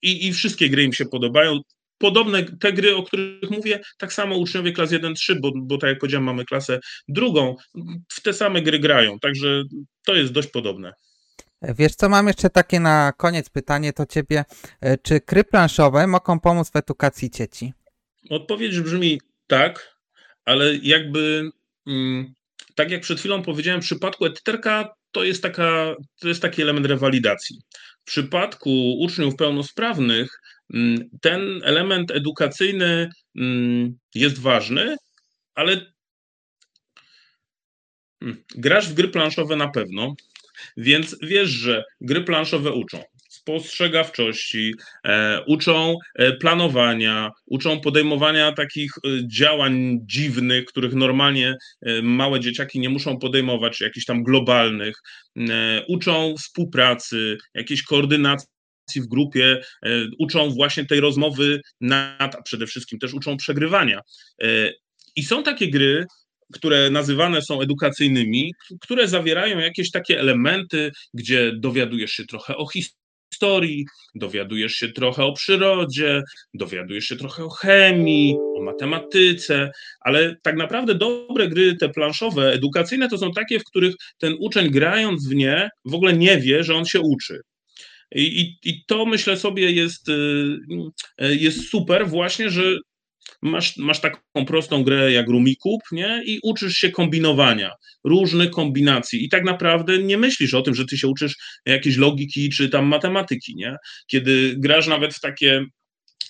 i, 0.02 0.26
i 0.26 0.32
wszystkie 0.32 0.68
gry 0.68 0.82
im 0.82 0.92
się 0.92 1.04
podobają. 1.04 1.60
Podobne 1.98 2.42
te 2.42 2.72
gry, 2.72 2.96
o 2.96 3.02
których 3.02 3.50
mówię, 3.50 3.80
tak 3.98 4.12
samo 4.12 4.36
uczniowie 4.36 4.72
klas 4.72 4.90
1-3, 4.90 5.40
bo, 5.40 5.52
bo 5.56 5.78
tak 5.78 5.90
jak 5.90 5.98
powiedziałem, 5.98 6.24
mamy 6.24 6.44
klasę 6.44 6.80
drugą, 7.08 7.56
w 8.12 8.22
te 8.22 8.32
same 8.32 8.62
gry 8.62 8.78
grają, 8.78 9.18
także 9.18 9.62
to 10.06 10.14
jest 10.14 10.32
dość 10.32 10.48
podobne. 10.48 10.92
Wiesz 11.62 11.94
co, 11.94 12.08
mam 12.08 12.26
jeszcze 12.26 12.50
takie 12.50 12.80
na 12.80 13.12
koniec 13.16 13.50
pytanie 13.50 13.92
do 13.96 14.06
ciebie. 14.06 14.44
E, 14.80 14.98
czy 14.98 15.20
gry 15.26 15.44
planszowe 15.44 16.06
mogą 16.06 16.40
pomóc 16.40 16.70
w 16.70 16.76
edukacji 16.76 17.30
dzieci? 17.30 17.72
Odpowiedź 18.30 18.80
brzmi 18.80 19.20
tak, 19.46 19.96
ale 20.44 20.76
jakby 20.76 21.50
mm, 21.86 22.34
tak 22.74 22.90
jak 22.90 23.00
przed 23.00 23.18
chwilą 23.18 23.42
powiedziałem, 23.42 23.82
w 23.82 23.84
przypadku 23.84 24.26
etyterka 24.26 24.94
to 25.12 25.24
jest, 25.24 25.42
taka, 25.42 25.94
to 26.20 26.28
jest 26.28 26.42
taki 26.42 26.62
element 26.62 26.86
rewalidacji. 26.86 27.60
W 28.00 28.04
przypadku 28.04 29.00
uczniów 29.00 29.36
pełnosprawnych 29.36 30.40
mm, 30.74 31.08
ten 31.20 31.60
element 31.64 32.10
edukacyjny 32.10 33.08
mm, 33.36 33.98
jest 34.14 34.40
ważny, 34.40 34.96
ale 35.54 35.92
grasz 38.56 38.88
w 38.88 38.94
gry 38.94 39.08
planszowe 39.08 39.56
na 39.56 39.68
pewno, 39.68 40.14
więc 40.76 41.16
wiesz, 41.22 41.48
że 41.48 41.84
gry 42.00 42.24
planszowe 42.24 42.72
uczą 42.72 43.02
spostrzegawczości, 43.46 44.74
e, 45.04 45.40
uczą 45.46 45.98
e, 46.14 46.32
planowania, 46.32 47.30
uczą 47.46 47.80
podejmowania 47.80 48.52
takich 48.52 48.92
e, 48.98 49.08
działań 49.28 49.98
dziwnych, 50.02 50.64
których 50.64 50.94
normalnie 50.94 51.54
małe 52.02 52.40
dzieciaki 52.40 52.80
nie 52.80 52.88
muszą 52.88 53.18
podejmować, 53.18 53.80
jakichś 53.80 54.06
tam 54.06 54.22
globalnych, 54.22 54.94
uczą 55.88 56.34
współpracy, 56.38 57.36
jakiejś 57.54 57.82
koordynacji 57.82 58.46
w 58.96 59.06
grupie, 59.06 59.60
uczą 60.18 60.50
właśnie 60.50 60.84
tej 60.84 61.00
rozmowy 61.00 61.60
nad, 61.80 62.34
a 62.34 62.42
przede 62.42 62.66
wszystkim 62.66 62.98
też 62.98 63.14
uczą 63.14 63.36
przegrywania. 63.36 64.00
I 65.16 65.22
są 65.22 65.42
takie 65.42 65.70
gry, 65.70 66.06
które 66.52 66.90
nazywane 66.90 67.42
są 67.42 67.60
edukacyjnymi, 67.60 68.52
które 68.80 69.08
zawierają 69.08 69.58
jakieś 69.58 69.90
takie 69.90 70.20
elementy, 70.20 70.90
gdzie 71.14 71.52
dowiadujesz 71.56 72.10
się 72.10 72.24
trochę 72.24 72.56
o 72.56 72.66
historii, 72.66 73.05
historii, 73.36 73.86
dowiadujesz 74.14 74.72
się 74.72 74.88
trochę 74.88 75.24
o 75.24 75.32
przyrodzie, 75.32 76.22
dowiadujesz 76.54 77.04
się 77.04 77.16
trochę 77.16 77.44
o 77.44 77.48
chemii, 77.48 78.36
o 78.58 78.62
matematyce, 78.62 79.70
ale 80.00 80.36
tak 80.42 80.56
naprawdę 80.56 80.94
dobre 80.94 81.48
gry, 81.48 81.76
te 81.76 81.88
planszowe, 81.88 82.52
edukacyjne, 82.52 83.08
to 83.08 83.18
są 83.18 83.32
takie, 83.32 83.60
w 83.60 83.64
których 83.64 83.94
ten 84.18 84.34
uczeń 84.40 84.70
grając 84.70 85.28
w 85.28 85.34
nie 85.34 85.68
w 85.84 85.94
ogóle 85.94 86.12
nie 86.12 86.38
wie, 86.38 86.64
że 86.64 86.74
on 86.74 86.84
się 86.84 87.00
uczy. 87.00 87.40
I, 88.14 88.40
i, 88.40 88.70
i 88.70 88.84
to 88.86 89.06
myślę 89.06 89.36
sobie 89.36 89.70
jest, 89.70 90.08
y, 90.08 90.12
y, 91.22 91.36
jest 91.36 91.68
super, 91.70 92.08
właśnie, 92.08 92.50
że 92.50 92.62
masz, 93.42 93.76
masz 93.76 94.00
taką 94.00 94.44
prostą 94.46 94.84
grę 94.84 95.12
jak 95.12 95.28
Rumikub, 95.28 95.80
nie? 95.92 96.22
I 96.26 96.40
uczysz 96.42 96.76
się 96.76 96.90
kombinowania, 96.90 97.72
różnych 98.04 98.50
kombinacji. 98.50 99.24
I 99.24 99.28
tak 99.28 99.44
naprawdę 99.44 99.98
nie 99.98 100.18
myślisz 100.18 100.54
o 100.54 100.62
tym, 100.62 100.74
że 100.74 100.84
ty 100.84 100.98
się 100.98 101.08
uczysz 101.08 101.36
jakiejś 101.66 101.96
logiki 101.96 102.50
czy 102.50 102.68
tam 102.68 102.86
matematyki, 102.86 103.56
nie? 103.56 103.76
Kiedy 104.06 104.54
grasz 104.58 104.86
nawet 104.86 105.14
w 105.14 105.20
takie 105.20 105.64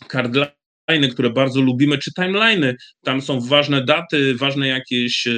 cardliny, 0.09 1.09
które 1.13 1.31
bardzo 1.31 1.61
lubimy, 1.61 1.99
czy 1.99 2.13
timeliny, 2.13 2.77
tam 3.05 3.23
są 3.23 3.41
ważne 3.41 3.85
daty, 3.85 4.35
ważne 4.35 4.69
jakieś 4.69 5.27
e, 5.27 5.33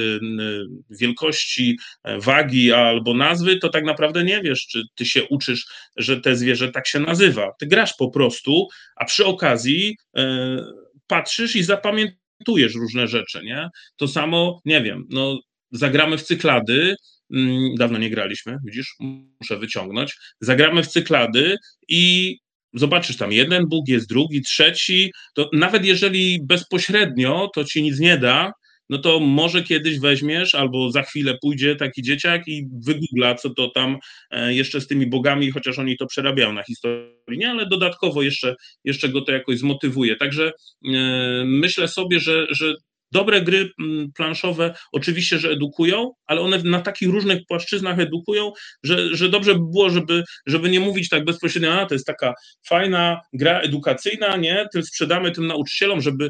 wielkości, 0.89 1.77
e, 2.03 2.19
wagi 2.19 2.71
albo 2.71 3.13
nazwy, 3.13 3.57
to 3.57 3.69
tak 3.69 3.83
naprawdę 3.83 4.23
nie 4.23 4.41
wiesz, 4.41 4.67
czy 4.67 4.83
ty 4.95 5.05
się 5.05 5.23
uczysz, 5.23 5.65
że 5.97 6.21
te 6.21 6.35
zwierzę 6.35 6.71
tak 6.71 6.87
się 6.87 6.99
nazywa. 6.99 7.51
Ty 7.59 7.67
grasz 7.67 7.93
po 7.97 8.09
prostu, 8.09 8.67
a 8.95 9.05
przy 9.05 9.25
okazji 9.25 9.97
e, 10.17 10.65
patrzysz 11.09 11.55
i 11.55 11.63
zapamiętujesz 11.63 12.75
różne 12.75 13.07
rzeczy, 13.07 13.43
nie? 13.43 13.69
To 13.97 14.07
samo, 14.07 14.61
nie 14.65 14.81
wiem, 14.81 15.05
no 15.09 15.39
zagramy 15.71 16.17
w 16.17 16.23
cyklady, 16.23 16.95
mm, 17.33 17.75
dawno 17.75 17.97
nie 17.97 18.09
graliśmy, 18.09 18.57
widzisz, 18.65 18.95
muszę 19.39 19.57
wyciągnąć, 19.59 20.15
zagramy 20.41 20.83
w 20.83 20.87
cyklady 20.87 21.55
i 21.87 22.35
zobaczysz 22.73 23.17
tam 23.17 23.31
jeden 23.31 23.65
Bóg, 23.67 23.87
jest 23.87 24.09
drugi, 24.09 24.41
trzeci, 24.41 25.11
to 25.33 25.49
nawet 25.53 25.85
jeżeli 25.85 26.39
bezpośrednio 26.43 27.49
to 27.55 27.63
ci 27.63 27.83
nic 27.83 27.99
nie 27.99 28.17
da, 28.17 28.51
no 28.89 28.97
to 28.97 29.19
może 29.19 29.63
kiedyś 29.63 29.99
weźmiesz, 29.99 30.55
albo 30.55 30.91
za 30.91 31.03
chwilę 31.03 31.37
pójdzie 31.41 31.75
taki 31.75 32.01
dzieciak 32.01 32.47
i 32.47 32.67
wygoogla, 32.85 33.35
co 33.35 33.49
to 33.49 33.69
tam 33.69 33.97
e, 34.31 34.53
jeszcze 34.53 34.81
z 34.81 34.87
tymi 34.87 35.07
bogami, 35.07 35.51
chociaż 35.51 35.79
oni 35.79 35.97
to 35.97 36.05
przerabiają 36.05 36.53
na 36.53 36.63
historii, 36.63 37.39
nie, 37.39 37.49
ale 37.49 37.65
dodatkowo 37.65 38.21
jeszcze, 38.21 38.55
jeszcze 38.83 39.09
go 39.09 39.21
to 39.21 39.31
jakoś 39.31 39.57
zmotywuje. 39.57 40.15
Także 40.15 40.51
e, 40.85 41.43
myślę 41.45 41.87
sobie, 41.87 42.19
że, 42.19 42.47
że 42.49 42.73
Dobre 43.11 43.41
gry 43.41 43.69
planszowe 44.15 44.73
oczywiście, 44.91 45.39
że 45.39 45.49
edukują, 45.49 46.11
ale 46.25 46.41
one 46.41 46.63
na 46.63 46.81
takich 46.81 47.09
różnych 47.09 47.45
płaszczyznach 47.47 47.99
edukują, 47.99 48.51
że, 48.83 49.15
że 49.15 49.29
dobrze 49.29 49.53
by 49.53 49.59
było, 49.71 49.89
żeby, 49.89 50.23
żeby 50.45 50.69
nie 50.69 50.79
mówić 50.79 51.09
tak 51.09 51.25
bezpośrednio, 51.25 51.81
a 51.81 51.85
to 51.85 51.95
jest 51.95 52.05
taka 52.05 52.33
fajna 52.67 53.21
gra 53.33 53.59
edukacyjna, 53.59 54.37
nie, 54.37 54.65
tym 54.73 54.83
sprzedamy 54.83 55.31
tym 55.31 55.47
nauczycielom, 55.47 56.01
żeby 56.01 56.29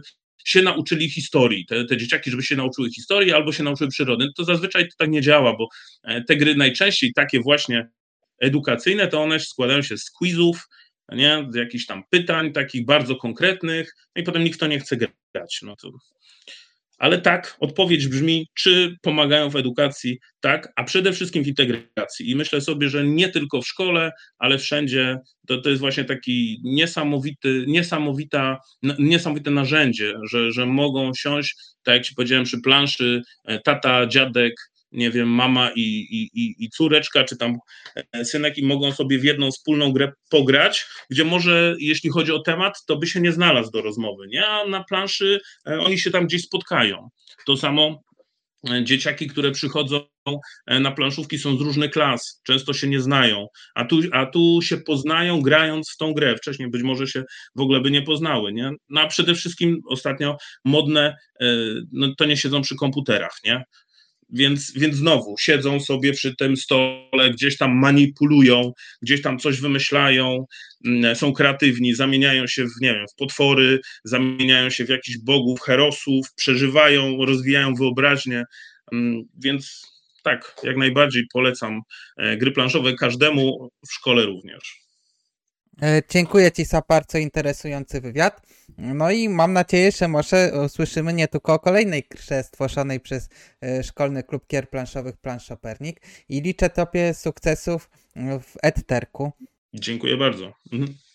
się 0.50 0.62
nauczyli 0.62 1.10
historii, 1.10 1.66
te, 1.66 1.86
te 1.86 1.97
dzieciaki, 1.97 2.32
żeby 2.32 2.43
się 2.43 2.56
nauczyły 2.56 2.91
historii 2.91 3.34
albo 3.34 3.52
się 3.52 3.64
nauczyły 3.64 3.89
przyrody. 3.89 4.28
To 4.38 4.43
zazwyczaj 4.43 4.84
to 4.84 4.95
tak 4.97 5.10
nie 5.10 5.22
działa, 5.22 5.56
bo 5.58 5.68
e, 6.04 6.24
te 6.24 6.36
gry 6.36 6.56
najczęściej 6.56 7.14
takie 7.14 7.39
właśnie 7.39 7.89
edukacyjne, 8.39 9.08
to 9.08 9.22
one 9.22 9.39
składają 9.39 9.82
się 9.82 9.97
z 9.97 10.12
quizów, 10.12 10.68
nie? 11.12 11.47
z 11.50 11.56
jakichś 11.56 11.86
tam 11.86 12.04
pytań 12.10 12.54
takich 12.54 12.86
bardzo 12.86 13.16
konkretnych, 13.16 13.95
no 14.16 14.22
i 14.22 14.26
potem 14.26 14.43
nikt 14.43 14.60
to 14.60 14.68
nie 14.68 14.80
chce 14.80 14.97
grać. 14.97 15.60
No 15.62 15.76
to 15.76 15.91
ale 17.00 17.22
tak, 17.22 17.58
odpowiedź 17.60 18.08
brzmi, 18.08 18.47
czy 18.54 18.95
pomagają 19.02 19.50
w 19.50 19.56
edukacji, 19.56 20.20
tak, 20.39 20.74
a 20.76 20.84
przede 20.84 21.14
wszystkim 21.14 21.43
w 21.43 21.47
integracji. 21.47 22.30
I 22.32 22.36
myślę 22.36 22.62
sobie, 22.62 22.89
że 22.89 23.06
nie 23.06 23.30
tylko 23.30 23.62
w 23.62 23.68
szkole, 23.68 24.12
ale 24.38 24.58
wszędzie 24.58 25.18
to, 25.47 25.62
to 25.62 25.70
jest 25.70 25.80
właśnie 25.80 26.04
taki 26.04 26.62
niesamowity, 26.64 27.66
niesamowita, 27.68 28.58
niesamowite 29.00 29.52
narzędzie, 29.52 30.14
że, 30.32 30.52
że 30.52 30.66
mogą 30.66 31.12
siąść, 31.14 31.56
tak 31.84 31.95
jak 31.95 32.04
ci 32.04 32.16
powiedziałem, 32.16 32.45
przy 32.45 32.62
planszy 32.62 33.22
e, 33.45 33.60
tata, 33.60 34.08
dziadek, 34.08 34.54
nie 34.91 35.11
wiem, 35.11 35.27
mama 35.27 35.71
i, 35.75 35.81
i, 36.33 36.55
i 36.59 36.69
córeczka, 36.69 37.23
czy 37.23 37.37
tam 37.37 37.57
e, 38.13 38.25
synek 38.25 38.57
i 38.57 38.65
mogą 38.65 38.91
sobie 38.91 39.19
w 39.19 39.23
jedną 39.23 39.51
wspólną 39.51 39.91
grę 39.91 40.11
pograć, 40.29 40.85
gdzie 41.09 41.25
może 41.25 41.75
jeśli 41.79 42.09
chodzi 42.09 42.31
o 42.31 42.39
temat, 42.39 42.85
to 42.85 42.97
by 42.97 43.07
się 43.07 43.21
nie 43.21 43.31
znalazł 43.31 43.71
do 43.71 43.81
rozmowy, 43.81 44.27
nie? 44.27 44.47
A 44.47 44.67
na 44.67 44.83
planszy 44.83 45.39
e, 45.67 45.79
oni 45.79 45.99
się 45.99 46.11
tam 46.11 46.27
gdzieś 46.27 46.41
spotkają. 46.41 47.09
To 47.45 47.57
samo 47.57 48.01
dzieciaki, 48.83 49.27
które 49.27 49.51
przychodzą 49.51 50.01
na 50.67 50.91
planszówki 50.91 51.39
są 51.39 51.57
z 51.57 51.61
różnych 51.61 51.91
klas, 51.91 52.41
często 52.43 52.73
się 52.73 52.87
nie 52.87 53.01
znają, 53.01 53.47
a 53.75 53.85
tu, 53.85 53.99
a 54.11 54.25
tu 54.25 54.59
się 54.61 54.77
poznają 54.77 55.41
grając 55.41 55.91
w 55.91 55.97
tą 55.97 56.13
grę. 56.13 56.35
Wcześniej 56.37 56.69
być 56.69 56.83
może 56.83 57.07
się 57.07 57.23
w 57.55 57.61
ogóle 57.61 57.81
by 57.81 57.91
nie 57.91 58.01
poznały, 58.01 58.53
nie? 58.53 58.71
No 58.89 59.01
a 59.01 59.07
przede 59.07 59.35
wszystkim 59.35 59.79
ostatnio 59.89 60.37
modne, 60.65 61.15
no 61.91 62.15
to 62.17 62.25
nie 62.25 62.37
siedzą 62.37 62.61
przy 62.61 62.75
komputerach, 62.75 63.37
nie? 63.43 63.63
Więc, 64.34 64.73
więc 64.75 64.95
znowu 64.95 65.36
siedzą 65.39 65.80
sobie 65.80 66.13
przy 66.13 66.36
tym 66.36 66.57
stole, 66.57 67.32
gdzieś 67.32 67.57
tam 67.57 67.80
manipulują, 67.80 68.71
gdzieś 69.01 69.21
tam 69.21 69.39
coś 69.39 69.61
wymyślają, 69.61 70.45
mm, 70.86 71.15
są 71.15 71.34
kreatywni, 71.34 71.95
zamieniają 71.95 72.47
się 72.47 72.65
w, 72.65 72.82
nie 72.82 72.93
wiem, 72.93 73.05
w 73.11 73.15
potwory, 73.15 73.80
zamieniają 74.03 74.69
się 74.69 74.86
w 74.86 74.89
jakichś 74.89 75.17
bogów, 75.17 75.61
herosów, 75.61 76.27
przeżywają, 76.36 77.25
rozwijają 77.25 77.73
wyobraźnię. 77.73 78.43
Mm, 78.91 79.23
więc 79.43 79.89
tak, 80.23 80.55
jak 80.63 80.77
najbardziej 80.77 81.23
polecam 81.34 81.82
e, 82.17 82.38
gry 82.38 82.51
planszowe 82.51 82.93
każdemu 82.93 83.69
w 83.89 83.93
szkole 83.93 84.25
również. 84.25 84.88
E, 85.82 86.01
dziękuję 86.09 86.51
Ci 86.51 86.65
za 86.65 86.82
bardzo 86.88 87.17
interesujący 87.17 88.01
wywiad. 88.01 88.41
No 88.77 89.11
i 89.11 89.30
mam 89.30 89.53
nadzieję, 89.53 89.91
że 89.91 90.07
może 90.07 90.51
usłyszymy 90.65 91.13
nie 91.13 91.27
tylko 91.27 91.53
o 91.53 91.59
kolejnej 91.59 92.03
grze 92.09 92.43
stworzonej 92.43 92.99
przez 92.99 93.30
e, 93.61 93.84
Szkolny 93.84 94.23
Klub 94.23 94.47
Kier 94.47 94.69
Planszowych 94.69 95.17
Planszopernik 95.17 96.01
i 96.30 96.41
liczę 96.41 96.69
Tobie 96.69 97.13
sukcesów 97.13 97.89
w 98.15 98.57
Edterku. 98.63 99.32
Dziękuję 99.73 100.17
bardzo. 100.17 100.53
Mhm. 100.71 100.97